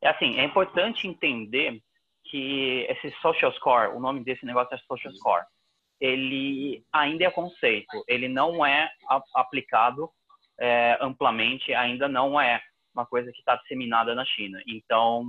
[0.00, 1.80] É assim, é importante entender
[2.24, 5.44] que esse social score, o nome desse negócio é social score,
[6.00, 8.90] ele ainda é conceito, ele não é
[9.34, 10.10] aplicado
[10.60, 12.60] é, amplamente, ainda não é
[12.94, 14.62] uma coisa que está disseminada na China.
[14.66, 15.22] Então,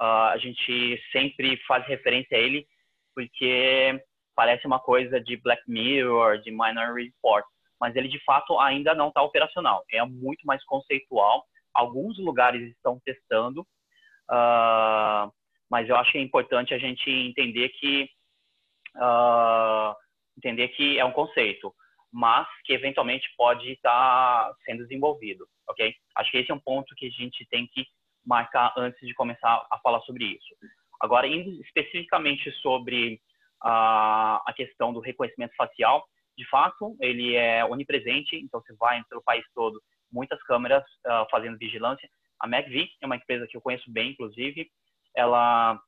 [0.00, 2.66] uh, a gente sempre faz referência a ele
[3.14, 4.02] porque
[4.34, 7.44] parece uma coisa de Black Mirror, de Minority Report,
[7.80, 9.84] mas ele de fato ainda não está operacional.
[9.90, 11.44] É muito mais conceitual.
[11.74, 13.62] Alguns lugares estão testando,
[14.30, 15.32] uh,
[15.70, 18.08] mas eu acho que é importante a gente entender que
[18.96, 19.94] uh,
[20.36, 21.74] entender que é um conceito,
[22.12, 25.94] mas que eventualmente pode estar sendo desenvolvido, ok?
[26.16, 27.86] Acho que esse é um ponto que a gente tem que
[28.24, 30.54] marcar antes de começar a falar sobre isso.
[31.00, 33.20] Agora, indo especificamente sobre
[33.62, 36.04] a, a questão do reconhecimento facial,
[36.36, 41.58] de fato, ele é onipresente, então você vai pelo país todo, muitas câmeras uh, fazendo
[41.58, 42.08] vigilância.
[42.40, 44.70] A MacV é uma empresa que eu conheço bem, inclusive,
[45.14, 45.80] ela,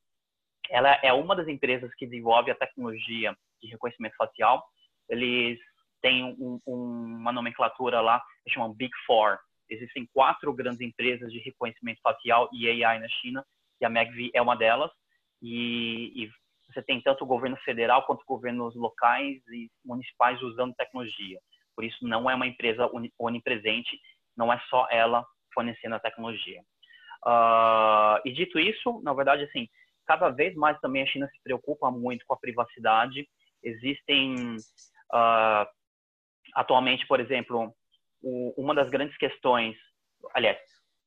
[0.70, 4.64] ela é uma das empresas que desenvolve a tecnologia de reconhecimento facial.
[5.08, 5.58] Eles
[6.04, 9.38] têm um, um, uma nomenclatura lá que chama Big Four,
[9.70, 13.44] Existem quatro grandes empresas de reconhecimento facial e AI na China,
[13.80, 14.90] e a MagVi é uma delas.
[15.42, 16.30] E, e
[16.68, 21.38] você tem tanto o governo federal quanto governos locais e municipais usando tecnologia.
[21.74, 22.88] Por isso, não é uma empresa
[23.18, 23.98] onipresente,
[24.36, 26.60] não é só ela fornecendo a tecnologia.
[27.26, 29.68] Uh, e dito isso, na verdade, assim,
[30.06, 33.26] cada vez mais também a China se preocupa muito com a privacidade.
[33.62, 35.66] Existem, uh,
[36.54, 37.74] atualmente, por exemplo,
[38.22, 39.76] o, uma das grandes questões,
[40.34, 40.58] aliás,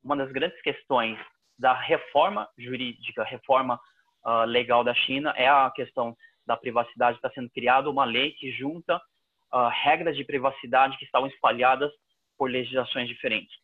[0.04, 1.18] uma das grandes questões
[1.58, 3.80] da reforma jurídica, reforma
[4.26, 7.18] uh, legal da China é a questão da privacidade.
[7.18, 11.92] Está sendo criada uma lei que junta uh, regras de privacidade que estavam espalhadas
[12.38, 13.56] por legislações diferentes.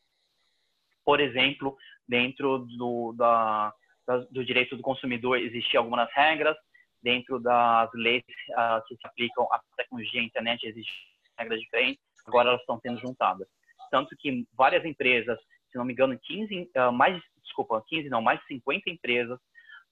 [1.06, 3.74] Por exemplo, dentro do, da,
[4.08, 6.58] da, do direito do consumidor existiam algumas regras,
[7.04, 12.50] dentro das leis uh, que se aplicam à tecnologia à internet existem regras diferentes agora
[12.50, 13.48] elas estão sendo juntadas.
[13.92, 15.40] Tanto que várias empresas,
[15.72, 19.40] se não me engano, 15, uh, ah, mais, desculpa, 15 não, mais de 50 empresas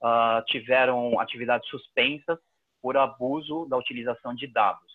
[0.02, 2.38] uh, tiveram atividades suspensas
[2.80, 4.90] por abuso da utilização de dados.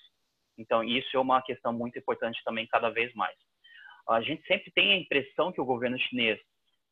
[0.57, 3.35] Então, isso é uma questão muito importante também cada vez mais.
[4.09, 6.39] A gente sempre tem a impressão que o governo chinês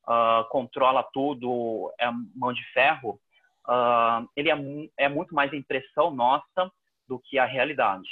[0.08, 3.20] uh, controla tudo, é mão de ferro.
[3.68, 6.72] Uh, ele é, é, muito mais impressão nossa
[7.08, 8.08] do que a realidade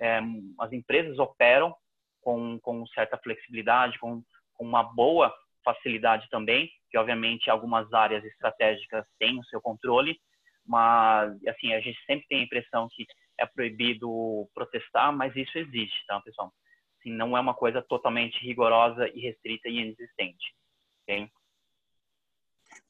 [0.00, 0.20] é,
[0.58, 1.74] as empresas operam
[2.20, 4.22] com, com certa flexibilidade, com,
[4.54, 5.34] com uma boa
[5.64, 10.18] facilidade também, que obviamente algumas áreas estratégicas têm o seu controle,
[10.64, 13.06] mas assim a gente sempre tem a impressão que
[13.38, 16.52] é proibido protestar, mas isso existe, tá, pessoal?
[16.98, 20.54] Assim, não é uma coisa totalmente rigorosa e restrita e inexistente?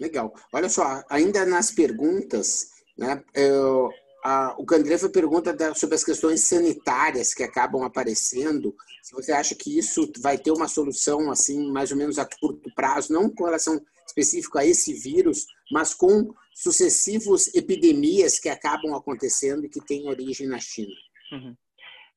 [0.00, 0.32] Legal.
[0.52, 3.92] Olha só, ainda nas perguntas, né, eu,
[4.24, 8.74] a, o Candreva pergunta da, sobre as questões sanitárias que acabam aparecendo.
[9.02, 12.72] Se você acha que isso vai ter uma solução, assim, mais ou menos a curto
[12.74, 19.64] prazo, não com relação específica a esse vírus, mas com sucessivos epidemias que acabam acontecendo
[19.64, 20.94] e que têm origem na China.
[21.32, 21.54] Uhum.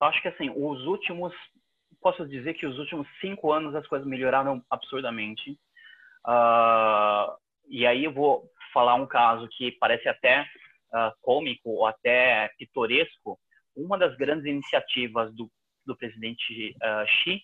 [0.01, 1.33] Eu acho que, assim, os últimos,
[2.01, 5.51] posso dizer que os últimos cinco anos as coisas melhoraram absurdamente.
[6.25, 7.37] Uh,
[7.69, 10.45] e aí eu vou falar um caso que parece até
[10.93, 13.39] uh, cômico ou até pitoresco,
[13.75, 15.49] uma das grandes iniciativas do,
[15.85, 17.41] do presidente uh, Xi,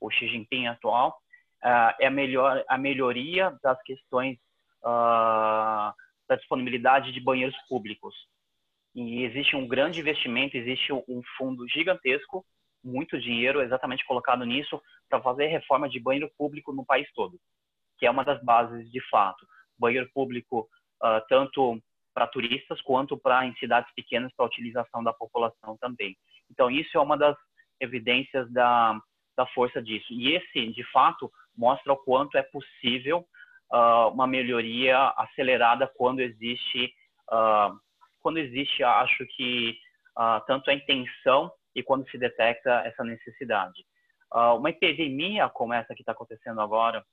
[0.00, 1.18] o Xi Jinping atual,
[1.64, 4.38] uh, é a, melhor, a melhoria das questões
[4.82, 8.14] da disponibilidade de banheiros públicos.
[8.94, 12.46] E existe um grande investimento, existe um fundo gigantesco,
[12.82, 17.38] muito dinheiro exatamente colocado nisso para fazer reforma de banheiro público no país todo,
[17.98, 19.46] que é uma das bases de fato.
[19.78, 20.66] Banheiro público,
[21.28, 21.78] tanto
[22.14, 26.16] para turistas quanto para em cidades pequenas para utilização da população também.
[26.50, 27.36] Então isso é uma das
[27.80, 28.98] evidências da,
[29.36, 30.12] da força disso.
[30.12, 33.26] E esse, de fato, mostra o quanto é possível
[33.72, 36.92] uh, uma melhoria acelerada quando existe
[37.30, 37.78] uh,
[38.20, 39.78] quando existe, acho que
[40.18, 43.84] uh, tanto a intenção e quando se detecta essa necessidade.
[44.32, 47.04] Uma epidemia como essa que está acontecendo agora,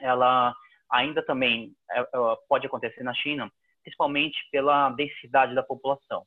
[0.00, 0.54] ela
[0.90, 2.06] ainda também é, é,
[2.48, 3.50] pode acontecer na China,
[3.84, 6.26] principalmente pela densidade da população.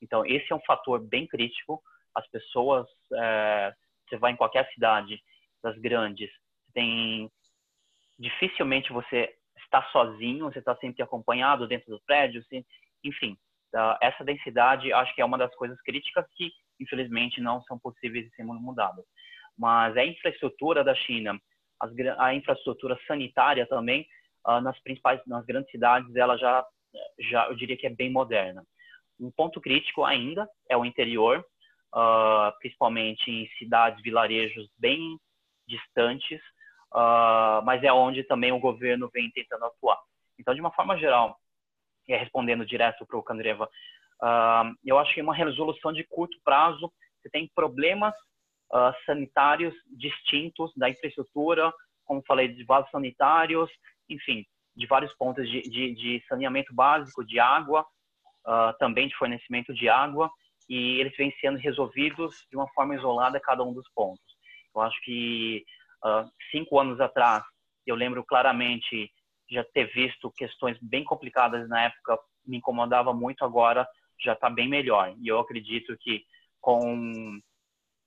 [0.00, 1.82] Então, esse é um fator bem crítico.
[2.14, 3.74] As pessoas, é,
[4.06, 5.20] você vai em qualquer cidade
[5.62, 6.30] das grandes,
[6.72, 7.28] tem
[8.18, 12.44] dificilmente você está sozinho, você está sempre acompanhado dentro do prédio,
[13.02, 13.36] enfim.
[14.00, 18.34] Essa densidade, acho que é uma das coisas críticas que, infelizmente, não são possíveis de
[18.34, 19.04] ser mudadas.
[19.56, 21.38] Mas a infraestrutura da China,
[22.18, 24.06] a infraestrutura sanitária também,
[24.44, 26.64] ah, nas principais, nas grandes cidades, ela já,
[27.30, 28.64] já, eu diria que é bem moderna.
[29.20, 31.44] Um ponto crítico ainda é o interior,
[31.94, 35.18] uh, principalmente em cidades, vilarejos bem
[35.66, 36.40] distantes,
[36.92, 39.98] uh, mas é onde também o governo vem tentando atuar.
[40.38, 41.36] Então, de uma forma geral,
[42.08, 43.68] é, respondendo direto para o Candreva,
[44.22, 48.14] uh, eu acho que uma resolução de curto prazo, você tem problemas
[49.06, 51.72] sanitários distintos da infraestrutura,
[52.04, 53.70] como falei, de vasos sanitários,
[54.10, 54.44] enfim,
[54.78, 57.84] de vários pontos de, de, de saneamento básico, de água,
[58.46, 60.30] uh, também de fornecimento de água,
[60.68, 64.24] e eles vêm sendo resolvidos de uma forma isolada cada um dos pontos.
[64.72, 65.64] Eu acho que
[66.04, 67.42] uh, cinco anos atrás,
[67.84, 69.10] eu lembro claramente
[69.50, 73.86] já ter visto questões bem complicadas na época, me incomodava muito, agora
[74.22, 75.12] já está bem melhor.
[75.20, 76.24] E eu acredito que
[76.60, 77.40] com,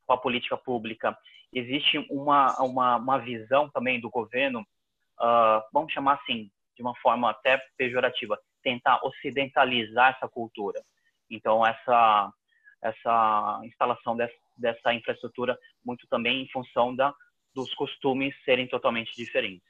[0.07, 1.17] a política pública
[1.51, 6.49] existe uma, uma, uma visão também do governo, uh, vamos chamar assim,
[6.81, 10.81] de uma forma até pejorativa, tentar ocidentalizar essa cultura.
[11.29, 12.33] Então, essa,
[12.81, 17.13] essa instalação dessa, dessa infraestrutura muito também em função da,
[17.53, 19.69] dos costumes serem totalmente diferentes.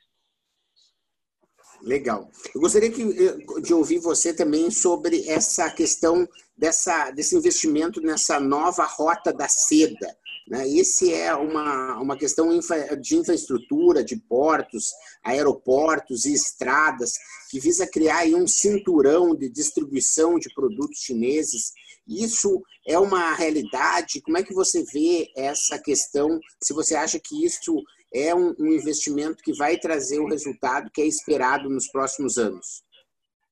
[1.81, 2.29] Legal.
[2.53, 8.39] Eu gostaria que, eh, de ouvir você também sobre essa questão dessa, desse investimento nessa
[8.39, 10.15] nova rota da seda.
[10.51, 10.67] Né?
[10.67, 12.49] Esse é uma, uma questão
[12.99, 14.91] de infraestrutura, de portos,
[15.23, 17.13] aeroportos e estradas,
[17.49, 21.71] que visa criar um cinturão de distribuição de produtos chineses.
[22.05, 24.21] Isso é uma realidade?
[24.21, 26.37] Como é que você vê essa questão?
[26.61, 27.81] Se você acha que isso
[28.13, 32.83] é um, um investimento que vai trazer o resultado que é esperado nos próximos anos?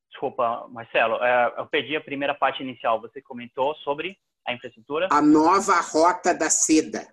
[0.10, 3.00] Desculpa, Marcelo, é, eu perdi a primeira parte inicial.
[3.00, 5.08] Você comentou sobre a infraestrutura?
[5.12, 7.08] A nova Rota da Seda.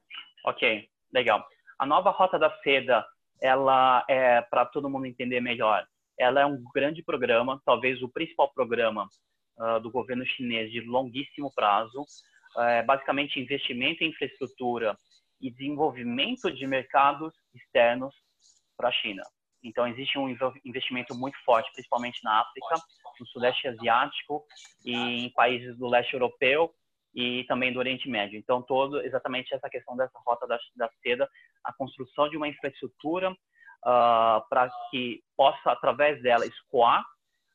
[0.44, 1.46] Ok, legal.
[1.78, 3.04] A nova Rota da Seda,
[3.40, 5.86] ela é, para todo mundo entender melhor,
[6.18, 9.08] ela é um grande programa, talvez o principal programa
[9.58, 12.04] uh, do governo chinês de longuíssimo prazo,
[12.58, 14.96] é, basicamente investimento em infraestrutura
[15.40, 18.14] e desenvolvimento de mercados externos
[18.76, 19.22] para a China.
[19.62, 20.28] Então, existe um
[20.64, 22.76] investimento muito forte, principalmente na África,
[23.18, 24.44] no Sudeste Asiático
[24.84, 26.72] e em países do leste europeu
[27.16, 28.38] e também do Oriente Médio.
[28.38, 31.26] Então, todo exatamente essa questão dessa rota da, da seda,
[31.64, 37.02] a construção de uma infraestrutura uh, para que possa, através dela, escoar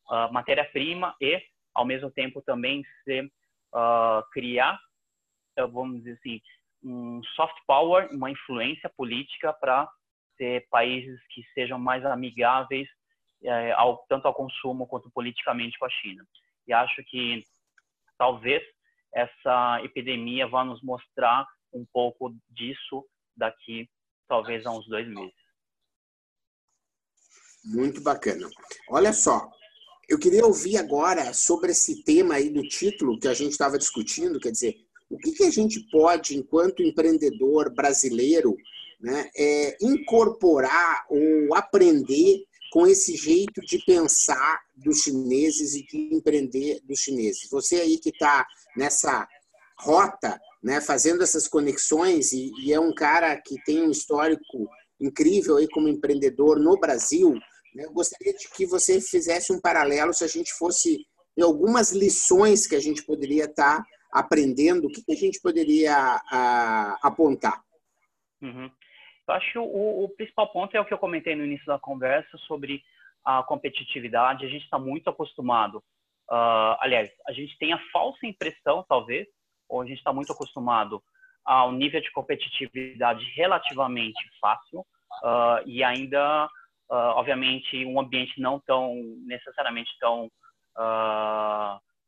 [0.10, 1.40] uh, matéria-prima e,
[1.76, 3.26] ao mesmo tempo, também ser,
[3.76, 4.80] uh, criar,
[5.72, 6.42] vamos dizer assim,
[6.84, 9.88] um soft power, uma influência política para
[10.38, 12.90] ter países que sejam mais amigáveis
[13.44, 16.26] é, ao, tanto ao consumo quanto politicamente com a China.
[16.68, 17.44] E acho que
[18.18, 18.64] talvez
[19.14, 23.90] essa epidemia vá nos mostrar um pouco disso daqui
[24.28, 25.34] talvez a uns dois meses.
[27.64, 28.50] Muito bacana.
[28.90, 29.50] Olha só,
[30.10, 34.40] eu queria ouvir agora sobre esse tema aí do título que a gente estava discutindo,
[34.40, 34.76] quer dizer,
[35.10, 38.56] o que, que a gente pode, enquanto empreendedor brasileiro,
[39.00, 46.80] né, é, incorporar ou aprender com esse jeito de pensar dos chineses e de empreender
[46.86, 47.50] dos chineses.
[47.52, 49.28] Você aí que está nessa
[49.78, 55.58] rota, né, fazendo essas conexões e, e, é um cara que tem um histórico incrível
[55.58, 57.34] aí como empreendedor no Brasil,
[57.76, 61.06] né, eu gostaria de que você fizesse um paralelo se a gente fosse
[61.38, 65.42] em algumas lições que a gente poderia estar tá aprendendo, o que, que a gente
[65.42, 65.96] poderia
[66.30, 67.62] a, apontar?
[68.42, 68.70] Uhum.
[69.28, 71.80] Eu acho que o, o, principal ponto é o que eu comentei no início da
[71.80, 72.84] conversa sobre
[73.24, 74.46] a competitividade.
[74.46, 75.78] A gente está muito acostumado,
[76.30, 79.28] uh, aliás, a gente tem a falsa impressão, talvez,
[79.70, 81.02] ou a gente está muito acostumado
[81.46, 84.82] ao nível de competitividade relativamente fácil
[85.24, 86.46] uh, e ainda,
[86.90, 90.30] uh, obviamente, um ambiente não tão necessariamente tão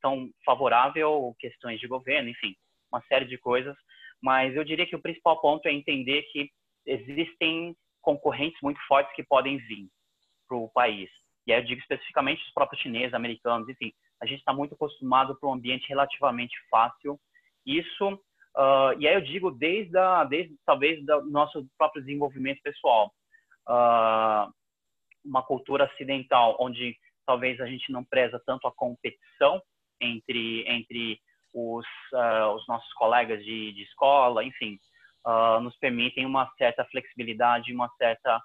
[0.00, 2.54] tão favorável, questões de governo, enfim,
[2.90, 3.76] uma série de coisas.
[4.22, 6.50] Mas eu diria que o principal ponto é entender que
[6.86, 9.88] existem concorrentes muito fortes que podem vir
[10.48, 11.10] para o país.
[11.46, 15.38] E aí eu digo especificamente os próprios chineses, americanos, enfim, a gente está muito acostumado
[15.38, 17.18] para um ambiente relativamente fácil.
[17.66, 18.18] Isso
[18.56, 23.12] Uh, e aí eu digo desde, a, desde talvez do nosso próprio desenvolvimento pessoal.
[23.68, 24.52] Uh,
[25.24, 29.60] uma cultura ocidental onde talvez a gente não preza tanto a competição
[30.00, 31.18] entre entre
[31.52, 34.78] os, uh, os nossos colegas de, de escola, enfim,
[35.62, 38.40] nos permitem uma certa flexibilidade, uma certa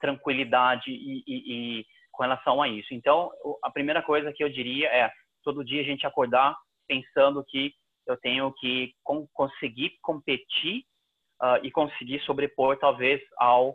[0.00, 2.92] tranquilidade e, e, e com relação a isso.
[2.92, 3.30] Então,
[3.62, 5.10] a primeira coisa que eu diria é
[5.42, 6.56] todo dia a gente acordar
[6.86, 7.72] pensando que
[8.06, 8.92] eu tenho que
[9.32, 10.84] conseguir competir
[11.40, 13.74] uh, e conseguir sobrepor talvez aos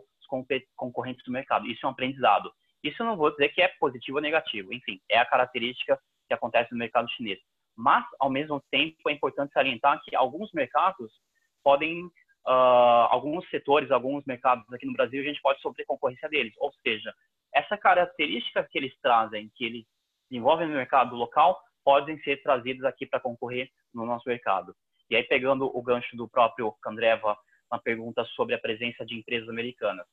[0.76, 1.66] concorrentes do mercado.
[1.66, 2.52] Isso é um aprendizado.
[2.82, 4.72] Isso eu não vou dizer que é positivo ou negativo.
[4.72, 5.98] Enfim, é a característica
[6.28, 7.38] que acontece no mercado chinês.
[7.76, 11.12] Mas, ao mesmo tempo, é importante salientar que alguns mercados
[11.62, 12.06] podem,
[12.46, 16.54] uh, alguns setores, alguns mercados aqui no Brasil, a gente pode sofrer concorrência deles.
[16.58, 17.12] Ou seja,
[17.54, 19.84] essa característica que eles trazem, que eles
[20.30, 24.74] desenvolvem no mercado local, podem ser trazidos aqui para concorrer no nosso mercado.
[25.08, 27.36] E aí, pegando o gancho do próprio Candreva,
[27.70, 30.06] uma pergunta sobre a presença de empresas americanas.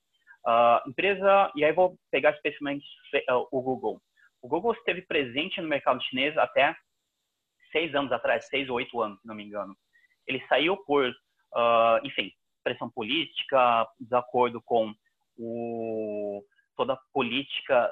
[0.46, 2.86] Uh, empresa, e aí vou pegar especificamente
[3.30, 4.02] uh, o Google.
[4.42, 6.76] O Google esteve presente no mercado chinês até
[7.74, 9.76] seis anos atrás, seis ou oito anos, se não me engano.
[10.26, 12.32] Ele saiu por, uh, enfim,
[12.64, 14.96] pressão política, desacordo com
[15.38, 16.42] o,
[16.78, 17.92] toda a política,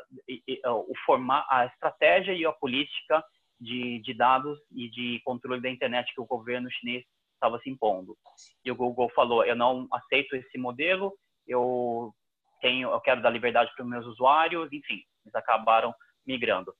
[0.65, 3.21] o formar, a estratégia e a política
[3.59, 7.03] de, de dados e de controle da internet que o governo chinês
[7.33, 8.17] estava se impondo.
[8.63, 11.13] E o Google falou: eu não aceito esse modelo,
[11.47, 12.13] eu
[12.61, 15.93] tenho, eu quero dar liberdade para os meus usuários, enfim, eles acabaram
[16.25, 16.73] migrando.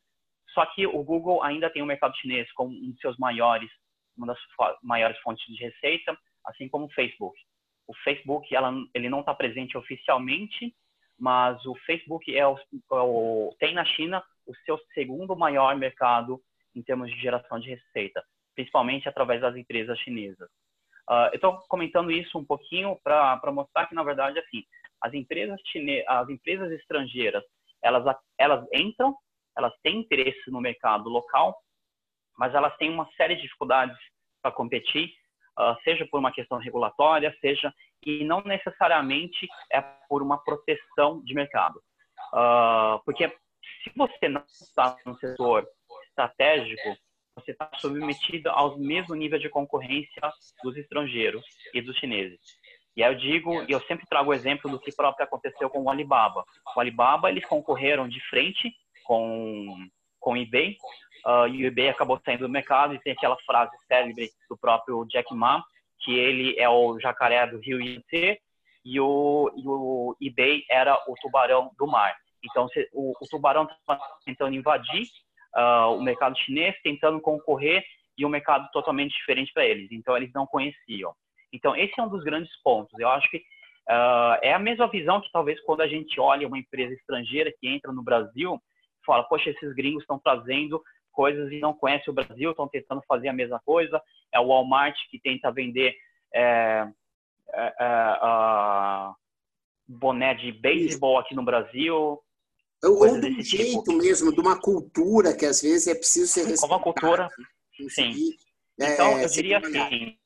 [0.54, 3.70] Só que o Google ainda tem o mercado chinês como um dos seus maiores,
[4.18, 4.40] uma das
[4.84, 7.38] maiores fontes de receita, assim como o Facebook.
[7.88, 10.74] O Facebook, ela, ele não está presente oficialmente,
[11.18, 16.42] mas o Facebook é o, é o, tem na China o seu segundo maior mercado
[16.76, 18.24] em termos de geração de receita,
[18.56, 20.50] principalmente através das empresas chinesas.
[21.10, 24.64] Uh, eu estou comentando isso um pouquinho para mostrar que, na verdade, assim,
[25.02, 26.04] as empresas, chine...
[26.08, 27.44] as empresas estrangeiras,
[27.84, 29.16] elas, elas entram,
[29.58, 31.58] elas têm interesse no mercado local,
[32.38, 33.98] mas elas têm uma série de dificuldades
[34.42, 35.14] para competir,
[35.60, 37.74] uh, seja por uma questão regulatória, seja
[38.06, 41.82] e não necessariamente é por uma proteção de mercado.
[42.34, 43.28] Uh, porque
[43.84, 45.68] se você não está no setor
[46.08, 46.98] estratégico,
[47.36, 50.22] você está submetido aos mesmos níveis de concorrência
[50.64, 51.44] dos estrangeiros
[51.74, 52.40] e dos chineses.
[52.96, 55.82] E aí eu digo, e eu sempre trago o exemplo do que próprio aconteceu com
[55.82, 56.44] o Alibaba.
[56.76, 58.74] O Alibaba, eles concorreram de frente
[59.12, 59.90] com,
[60.22, 60.78] com eBay,
[61.26, 65.04] uh, e o eBay acabou saindo do mercado, e tem aquela frase célebre do próprio
[65.10, 65.62] Jack Ma,
[66.00, 68.40] que ele é o jacaré do rio Yangtze,
[68.86, 72.16] e o, e o eBay era o tubarão do mar.
[72.42, 75.04] Então, o, o tubarão estava tentando invadir
[75.58, 77.84] uh, o mercado chinês, tentando concorrer
[78.18, 79.92] e um mercado totalmente diferente para eles.
[79.92, 81.14] Então, eles não conheciam.
[81.52, 82.98] Então, esse é um dos grandes pontos.
[82.98, 86.58] Eu acho que uh, é a mesma visão que talvez quando a gente olha uma
[86.58, 88.58] empresa estrangeira que entra no Brasil,
[89.06, 90.82] fala, poxa, esses gringos estão trazendo
[91.12, 94.02] coisas e não conhecem o Brasil, estão tentando fazer a mesma coisa.
[94.34, 95.96] É o Walmart que tenta vender
[96.34, 96.88] é,
[97.54, 99.12] é, é,
[99.88, 102.22] boné de beisebol aqui no Brasil.
[102.84, 103.98] Ou de um jeito tipo.
[103.98, 106.74] mesmo, de uma cultura que às vezes é preciso ser respeitada.
[106.74, 107.90] Uma cultura, né?
[107.90, 108.14] sim.
[108.80, 110.18] É, então, eu diria assim,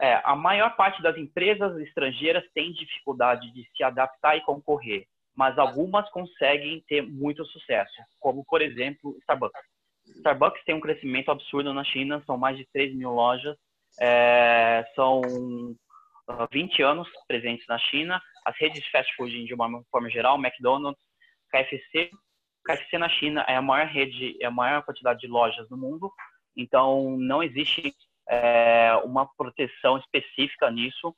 [0.00, 5.08] é, a maior parte das empresas estrangeiras tem dificuldade de se adaptar e concorrer,
[5.38, 9.62] mas algumas conseguem ter muito sucesso, como, por exemplo, Starbucks.
[10.16, 13.56] Starbucks tem um crescimento absurdo na China, são mais de 3 mil lojas,
[14.00, 15.22] é, são
[16.50, 18.20] 20 ah, anos presentes na China.
[18.44, 21.00] As redes de fast food, de uma forma geral, McDonald's,
[21.52, 22.10] KFC.
[22.66, 26.12] KFC na China é a maior rede, é a maior quantidade de lojas do mundo,
[26.56, 27.94] então não existe
[28.28, 31.14] é, uma proteção específica nisso.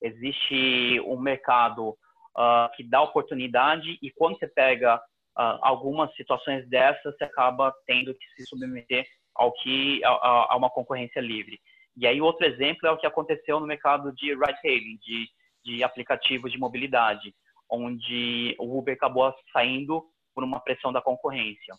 [0.00, 1.98] Existe um mercado
[2.36, 8.14] uh, que dá oportunidade e quando você pega uh, algumas situações dessas, você acaba tendo
[8.14, 11.60] que se submeter ao que a, a, uma concorrência livre.
[11.96, 15.26] E aí outro exemplo é o que aconteceu no mercado de ride-hailing, de,
[15.64, 17.34] de aplicativos de mobilidade
[17.70, 21.74] onde o Uber acabou saindo por uma pressão da concorrência.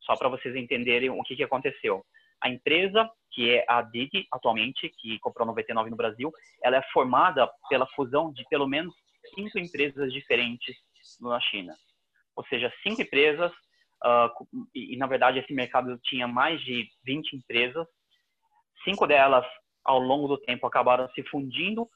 [0.00, 2.04] Só para vocês entenderem o que, que aconteceu.
[2.40, 6.32] A empresa, que é a Dig atualmente, que comprou 99 no Brasil,
[6.62, 8.94] ela é formada pela fusão de pelo menos
[9.34, 10.76] cinco empresas diferentes
[11.20, 11.74] na China.
[12.36, 13.50] Ou seja, cinco empresas,
[14.04, 17.86] uh, e, na verdade esse mercado tinha mais de 20 empresas.
[18.84, 19.44] Cinco delas,
[19.84, 21.88] ao longo do tempo, acabaram se fundindo,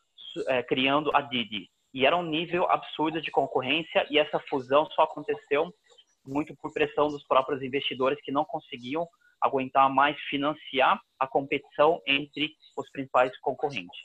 [0.49, 5.03] é, criando a Didi, e era um nível absurdo de concorrência e essa fusão só
[5.03, 5.72] aconteceu
[6.24, 9.07] muito por pressão dos próprios investidores que não conseguiam
[9.41, 14.01] aguentar mais financiar a competição entre os principais concorrentes.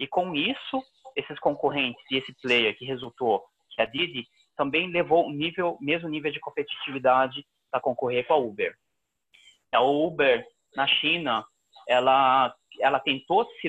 [0.00, 0.82] E com isso,
[1.16, 5.78] esses concorrentes e esse player que resultou, que é a Didi, também levou o nível,
[5.80, 8.74] mesmo nível de competitividade para concorrer com a Uber.
[9.72, 10.46] A Uber
[10.76, 11.44] na China,
[11.88, 13.68] ela ela tentou se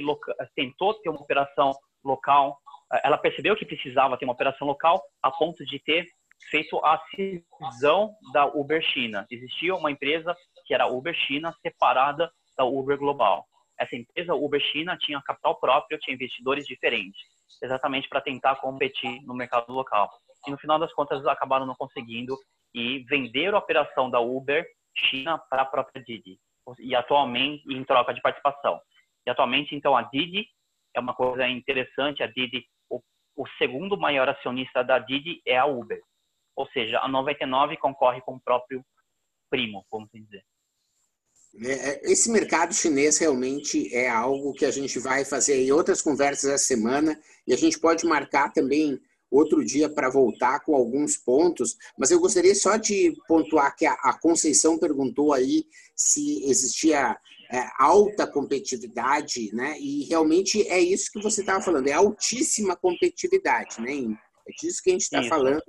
[0.55, 1.73] tentou ter uma operação
[2.03, 2.57] local,
[3.03, 6.07] ela percebeu que precisava ter uma operação local a ponto de ter
[6.49, 9.25] feito a cisão da Uber China.
[9.31, 10.35] Existia uma empresa
[10.65, 13.45] que era a Uber China separada da Uber Global.
[13.79, 17.19] Essa empresa Uber China tinha capital próprio, tinha investidores diferentes,
[17.61, 20.09] exatamente para tentar competir no mercado local.
[20.47, 22.37] E no final das contas acabaram não conseguindo
[22.73, 24.65] e venderam a operação da Uber
[24.95, 26.39] China para a própria Didi
[26.79, 28.79] e atualmente em troca de participação.
[29.25, 30.47] E atualmente então a Didi
[30.95, 33.01] é uma coisa interessante, a Didi o,
[33.35, 36.01] o segundo maior acionista da Didi é a Uber.
[36.55, 38.83] Ou seja, a 99 concorre com o próprio
[39.49, 40.43] primo, vamos dizer.
[41.61, 46.01] É, é, esse mercado chinês realmente é algo que a gente vai fazer em outras
[46.01, 48.99] conversas essa semana e a gente pode marcar também
[49.29, 54.13] outro dia para voltar com alguns pontos, mas eu gostaria só de pontuar que a,
[54.21, 57.17] Conceição perguntou aí se existia
[57.51, 59.75] é, alta competitividade, né?
[59.79, 64.15] E realmente é isso que você estava falando, é altíssima competitividade, né?
[64.47, 65.63] É disso que a gente está falando,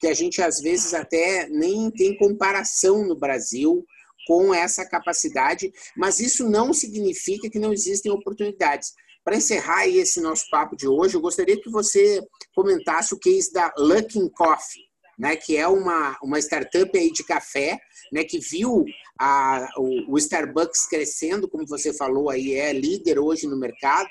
[0.00, 3.84] que a gente às vezes até nem tem comparação no Brasil
[4.26, 8.92] com essa capacidade, mas isso não significa que não existem oportunidades.
[9.24, 12.20] Para encerrar esse nosso papo de hoje, eu gostaria que você
[12.54, 14.82] comentasse o case da Luckin Coffee,
[15.18, 17.78] né, que é uma, uma startup aí de café,
[18.12, 18.84] né, que viu
[19.18, 24.10] a, o, o, Starbucks crescendo, como você falou aí, é líder hoje no mercado,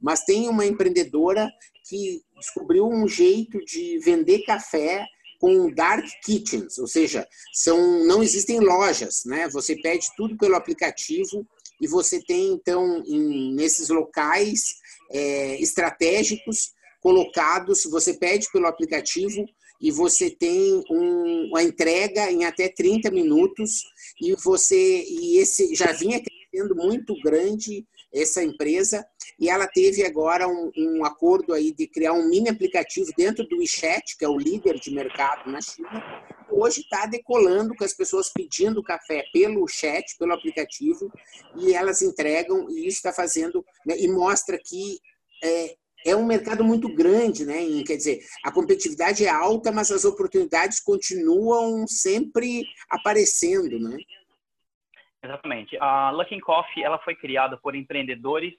[0.00, 1.50] mas tem uma empreendedora
[1.88, 5.04] que descobriu um jeito de vender café
[5.42, 9.48] com dark kitchens, ou seja, são não existem lojas, né?
[9.48, 11.44] Você pede tudo pelo aplicativo
[11.80, 14.76] e você tem então em, nesses locais
[15.10, 16.70] é, estratégicos
[17.00, 19.44] colocados, você pede pelo aplicativo
[19.80, 23.82] e você tem um, uma entrega em até 30 minutos
[24.20, 29.06] e você e esse já vinha crescendo muito grande essa empresa
[29.38, 33.58] e ela teve agora um, um, acordo aí de criar um mini aplicativo dentro do
[33.58, 36.02] WeChat, que é o líder de mercado na China.
[36.50, 41.10] Hoje está decolando com as pessoas pedindo café pelo chat, pelo aplicativo,
[41.56, 44.98] e elas entregam, e isso está fazendo, né, e mostra que
[45.42, 45.74] é,
[46.06, 47.64] é um mercado muito grande, né?
[47.86, 53.96] quer dizer, a competitividade é alta, mas as oportunidades continuam sempre aparecendo, né?
[55.22, 55.78] Exatamente.
[55.78, 58.54] A Luckin Coffee ela foi criada por empreendedores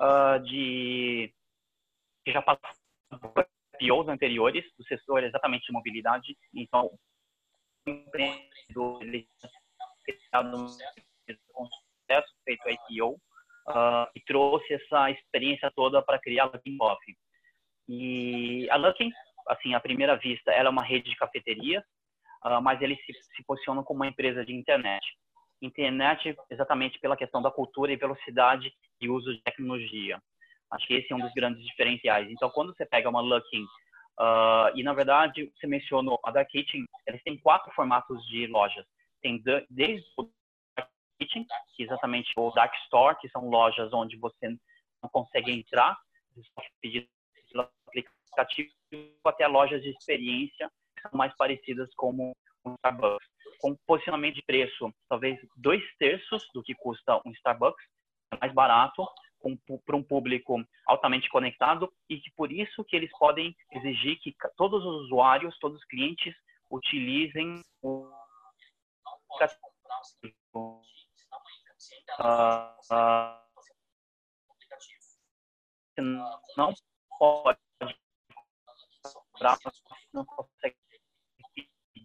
[0.00, 1.32] uh, de
[2.24, 2.74] que já passaram
[3.20, 3.46] por
[3.80, 6.36] IPOs anteriores do setor exatamente de mobilidade.
[6.52, 6.90] Então,
[7.86, 9.28] o empreendedor ele
[10.04, 13.12] criado um sucesso feito IPO
[13.68, 17.16] uh, e trouxe essa experiência toda para criar a Luckin Coffee.
[17.88, 19.12] E a Luckin,
[19.48, 21.84] assim, à primeira vista, ela é uma rede de cafeterias,
[22.44, 25.04] uh, mas eles se, se posicionam como uma empresa de internet
[25.64, 30.20] internet exatamente pela questão da cultura e velocidade de uso de tecnologia.
[30.70, 32.30] Acho que esse é um dos grandes diferenciais.
[32.30, 33.64] Então, quando você pega uma Luckin,
[34.18, 38.84] uh, e na verdade você mencionou a Dark Kitchen, eles têm quatro formatos de lojas.
[39.22, 40.28] Tem desde o
[40.76, 44.48] Dark Kitchen, que é exatamente o Dark Store, que são lojas onde você
[45.02, 45.96] não consegue entrar,
[46.80, 47.08] pedir
[47.52, 48.70] pelo aplicativo,
[49.24, 52.34] até lojas de experiência, que são mais parecidas como
[52.64, 53.26] um Starbucks
[53.60, 57.84] com posicionamento de preço talvez dois terços do que custa um Starbucks,
[58.32, 59.06] é mais barato,
[59.84, 64.84] para um público altamente conectado e que por isso que eles podem exigir que todos
[64.84, 66.34] os usuários, todos os clientes
[66.70, 68.10] utilizem o
[72.20, 73.44] uh, uh,
[76.56, 76.74] não
[77.18, 77.58] pode.
[80.12, 80.76] Não consegue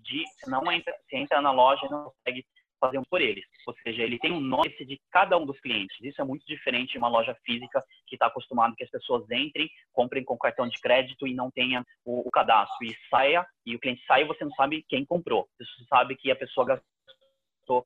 [0.10, 2.46] de não entra, se entra na loja e não consegue
[2.80, 3.46] fazer um por eles.
[3.68, 5.96] Ou seja, ele tem um nome de cada um dos clientes.
[6.02, 9.70] Isso é muito diferente de uma loja física que está acostumado que as pessoas entrem,
[9.92, 13.80] comprem com cartão de crédito e não tenha o, o, cadastro e saia e o
[13.80, 15.48] cliente sai e você não sabe quem comprou.
[15.60, 17.86] Você sabe que a pessoa gastou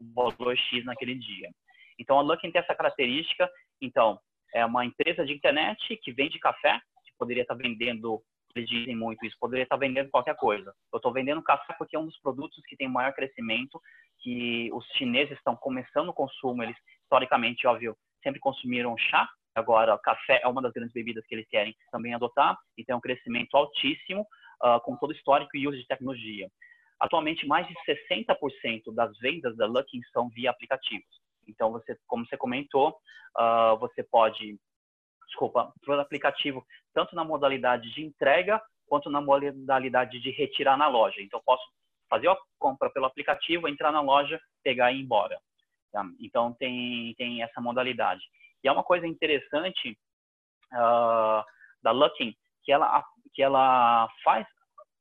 [0.00, 1.50] o valor X naquele dia.
[1.98, 3.48] Então a Luckin tem essa característica.
[3.80, 4.18] Então
[4.52, 8.22] é uma empresa de internet que vende café, que poderia estar vendendo
[8.54, 10.74] eles dizem muito isso, poderia estar vendendo qualquer coisa.
[10.92, 13.80] Eu estou vendendo café porque é um dos produtos que tem maior crescimento,
[14.20, 20.40] que os chineses estão começando o consumo, eles historicamente, óbvio, sempre consumiram chá, agora café
[20.42, 24.26] é uma das grandes bebidas que eles querem também adotar, e tem um crescimento altíssimo,
[24.62, 26.48] uh, com todo o histórico e uso de tecnologia.
[27.00, 31.20] atualmente mais de 60% das vendas da Luckin são via aplicativos.
[31.46, 32.96] Então, você, como você comentou,
[33.36, 34.58] uh, você pode,
[35.34, 36.64] desculpa, pelo aplicativo,
[36.94, 41.20] tanto na modalidade de entrega quanto na modalidade de retirar na loja.
[41.20, 41.64] Então, posso
[42.08, 45.38] fazer a compra pelo aplicativo, entrar na loja, pegar e ir embora.
[45.92, 46.04] Tá?
[46.20, 48.22] Então, tem, tem essa modalidade.
[48.62, 49.98] E é uma coisa interessante
[50.72, 51.44] uh,
[51.82, 54.46] da Luckin, que ela, que ela faz,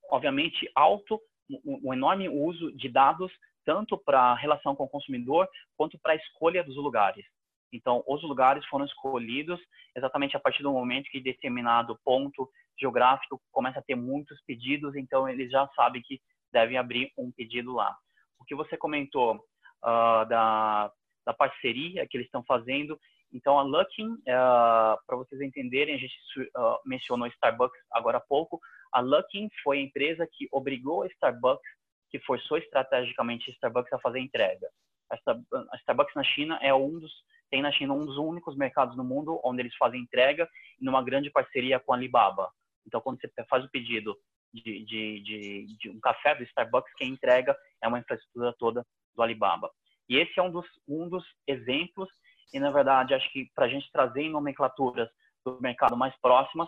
[0.09, 3.31] obviamente, alto, um, um enorme uso de dados,
[3.65, 7.25] tanto para relação com o consumidor, quanto para a escolha dos lugares.
[7.73, 9.59] Então, os lugares foram escolhidos
[9.95, 12.47] exatamente a partir do momento que determinado ponto
[12.79, 16.21] geográfico começa a ter muitos pedidos, então eles já sabem que
[16.51, 17.95] devem abrir um pedido lá.
[18.39, 20.91] O que você comentou uh, da,
[21.25, 22.99] da parceria que eles estão fazendo,
[23.33, 26.13] então a Luckin, uh, para vocês entenderem, a gente
[26.55, 28.59] uh, mencionou Starbucks agora há pouco,
[28.91, 31.67] a Luckin foi a empresa que obrigou a Starbucks,
[32.11, 34.67] que forçou estrategicamente a Starbucks a fazer entrega.
[35.09, 37.11] A Starbucks na China é um dos
[37.53, 40.49] tem na China um dos únicos mercados no mundo onde eles fazem entrega
[40.81, 42.49] numa grande parceria com a Alibaba.
[42.83, 44.17] Então, quando você faz o pedido
[44.51, 48.83] de, de, de, de, um café do Starbucks, quem entrega é uma infraestrutura toda
[49.15, 49.69] do Alibaba.
[50.09, 52.09] E esse é um dos, um dos exemplos,
[52.51, 55.07] e na verdade, acho que para a gente trazer nomenclaturas
[55.45, 56.67] do mercado mais próximas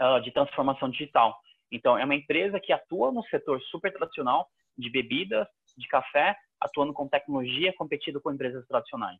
[0.00, 1.36] uh, de transformação digital.
[1.72, 4.48] Então, é uma empresa que atua no setor super tradicional
[4.78, 9.18] de bebidas, de café, atuando com tecnologia, competindo com empresas tradicionais.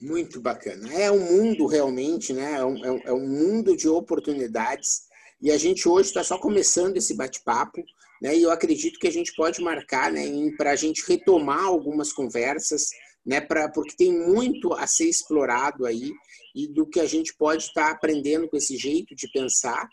[0.00, 0.92] Muito bacana.
[0.92, 2.58] É um mundo realmente, né?
[2.58, 5.02] É um, é um é mundo de oportunidades
[5.40, 7.82] e a gente hoje está só começando esse bate-papo,
[8.20, 8.36] né?
[8.36, 10.24] E eu acredito que a gente pode marcar, né,
[10.56, 12.90] para a gente retomar algumas conversas,
[13.24, 13.40] né?
[13.40, 16.12] Pra, porque tem muito a ser explorado aí
[16.54, 19.88] e do que a gente pode estar tá aprendendo com esse jeito de pensar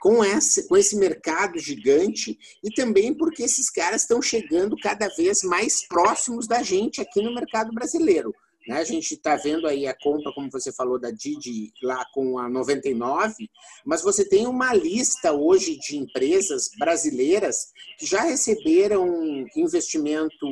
[0.00, 5.42] com esse, com esse mercado gigante e também porque esses caras estão chegando cada vez
[5.42, 8.32] mais próximos da gente aqui no mercado brasileiro.
[8.68, 8.76] Né?
[8.76, 12.48] A gente está vendo aí a compra, como você falou, da Didi lá com a
[12.48, 13.48] 99,
[13.84, 20.46] mas você tem uma lista hoje de empresas brasileiras que já receberam investimento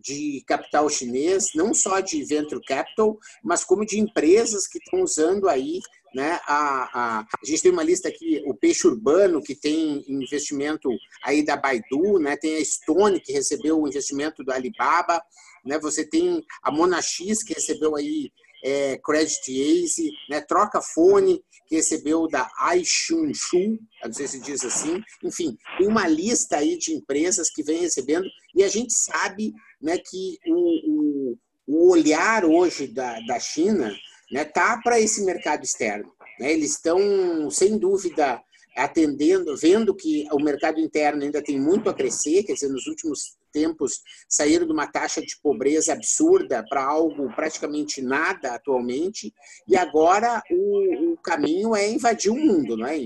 [0.00, 5.48] de capital chinês, não só de venture capital, mas como de empresas que estão usando
[5.48, 5.80] aí
[6.14, 6.38] né?
[6.46, 10.88] A, a, a, gente tem uma lista aqui, o Peixe Urbano, que tem investimento
[11.24, 12.36] aí da Baidu, né?
[12.36, 15.20] tem a Stone, que recebeu o investimento do Alibaba,
[15.64, 15.78] né?
[15.78, 18.30] você tem a Monax, que recebeu aí
[18.64, 20.40] é, Credit Ace, né?
[20.40, 26.56] Troca Fone, que recebeu da Aishunshu, não sei se diz assim, enfim, tem uma lista
[26.56, 31.90] aí de empresas que vem recebendo, e a gente sabe né, que o, o, o
[31.90, 33.94] olhar hoje da, da China
[34.32, 36.10] né, tá para esse mercado externo.
[36.40, 36.52] Né?
[36.52, 38.42] Eles estão, sem dúvida,
[38.76, 43.36] atendendo, vendo que o mercado interno ainda tem muito a crescer, quer dizer, nos últimos
[43.54, 49.32] tempos saíram de uma taxa de pobreza absurda para algo praticamente nada atualmente,
[49.68, 52.96] e agora o, o, caminho é invadir o mundo, não é?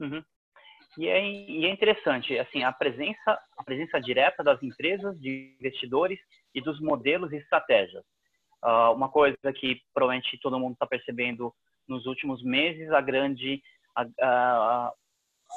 [0.00, 0.24] Uhum.
[0.96, 6.18] E é, e é interessante, assim, a presença, a presença direta das empresas, de investidores
[6.54, 8.04] e dos modelos e estratégias.
[8.64, 11.52] Uh, uma coisa que provavelmente todo mundo está percebendo
[11.86, 13.60] nos últimos meses, a grande
[13.94, 14.92] a, a,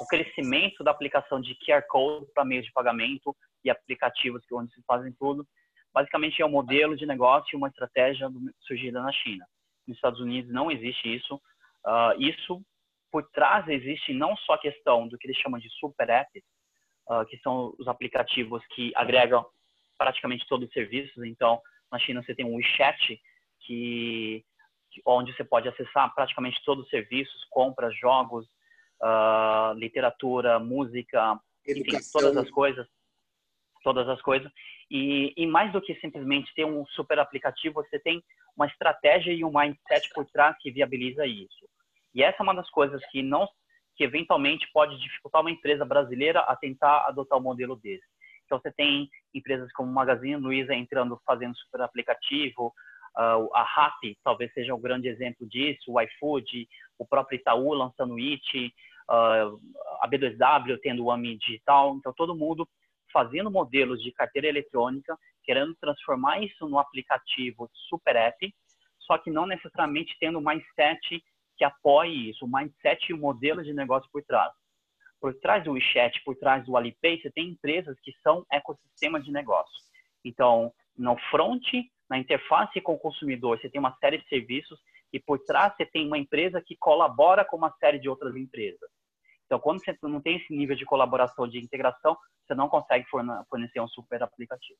[0.00, 3.34] o crescimento da aplicação de QR Code para meios de pagamento
[3.64, 5.46] e aplicativos que onde se fazem tudo.
[5.92, 8.28] Basicamente é um modelo de negócio e uma estratégia
[8.60, 9.44] surgida na China.
[9.86, 11.36] Nos Estados Unidos não existe isso.
[11.86, 12.62] Uh, isso
[13.10, 16.42] por trás existe não só a questão do que eles chamam de super apps,
[17.08, 19.44] uh, que são os aplicativos que agregam
[19.96, 21.24] praticamente todos os serviços.
[21.24, 23.20] Então, na China você tem um WeChat,
[23.60, 24.44] que,
[25.04, 28.46] onde você pode acessar praticamente todos os serviços, compras, jogos,
[29.02, 32.86] uh, literatura, música, enfim, todas as coisas.
[33.88, 34.52] Todas as coisas.
[34.90, 38.22] E, e mais do que simplesmente ter um super aplicativo, você tem
[38.54, 41.66] uma estratégia e um mindset por trás que viabiliza isso.
[42.14, 43.48] E essa é uma das coisas que não
[43.96, 48.04] que eventualmente pode dificultar uma empresa brasileira a tentar adotar um modelo desse.
[48.44, 52.66] Então, você tem empresas como Magazine Luiza entrando, fazendo super aplicativo,
[53.16, 56.68] uh, a Rappi talvez seja um grande exemplo disso, o iFood,
[56.98, 58.74] o próprio Itaú lançando o It,
[59.08, 59.58] uh,
[60.02, 61.96] a B2W tendo o AMI digital.
[61.96, 62.68] Então, todo mundo
[63.12, 68.54] fazendo modelos de carteira eletrônica, querendo transformar isso no aplicativo super app,
[69.00, 71.22] só que não necessariamente tendo o mindset
[71.56, 74.52] que apoie isso, o mindset e o modelo de negócio por trás
[75.20, 79.32] por trás do WeChat, por trás do Alipay, você tem empresas que são ecossistemas de
[79.32, 79.74] negócio.
[80.24, 81.64] Então, no front,
[82.08, 84.78] na interface com o consumidor, você tem uma série de serviços
[85.12, 88.88] e por trás você tem uma empresa que colabora com uma série de outras empresas.
[89.48, 92.14] Então, quando você não tem esse nível de colaboração, de integração,
[92.46, 93.06] você não consegue
[93.48, 94.78] fornecer um super aplicativo.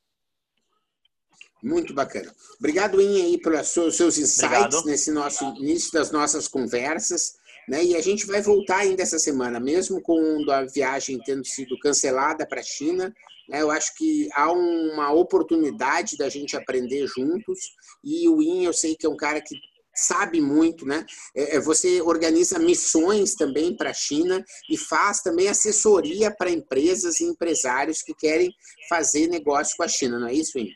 [1.62, 2.30] Muito bacana.
[2.58, 4.84] Obrigado, In, aí, pelos seus insights Obrigado.
[4.84, 7.38] nesse nosso início das nossas conversas.
[7.66, 7.82] Né?
[7.82, 12.46] E a gente vai voltar ainda essa semana, mesmo com a viagem tendo sido cancelada
[12.46, 13.12] para a China.
[13.48, 13.62] Né?
[13.62, 17.58] Eu acho que há uma oportunidade da gente aprender juntos.
[18.04, 19.54] E o In, eu sei que é um cara que
[19.98, 21.04] sabe muito, né?
[21.36, 27.20] É, é, você organiza missões também para a China e faz também assessoria para empresas
[27.20, 28.50] e empresários que querem
[28.88, 30.68] fazer negócio com a China, não é isso, In?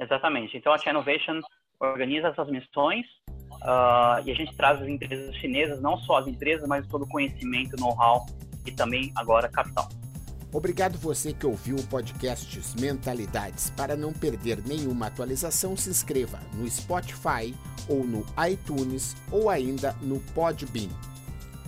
[0.00, 0.56] Exatamente.
[0.56, 1.40] Então a China Innovation
[1.80, 3.06] organiza essas missões
[3.62, 7.08] uh, e a gente traz as empresas chinesas, não só as empresas, mas todo o
[7.08, 8.26] conhecimento, know-how
[8.66, 9.88] e também agora capital.
[10.52, 13.70] Obrigado você que ouviu o podcast Mentalidades.
[13.70, 17.54] Para não perder nenhuma atualização, se inscreva no Spotify
[17.88, 20.88] ou no iTunes ou ainda no Podbean.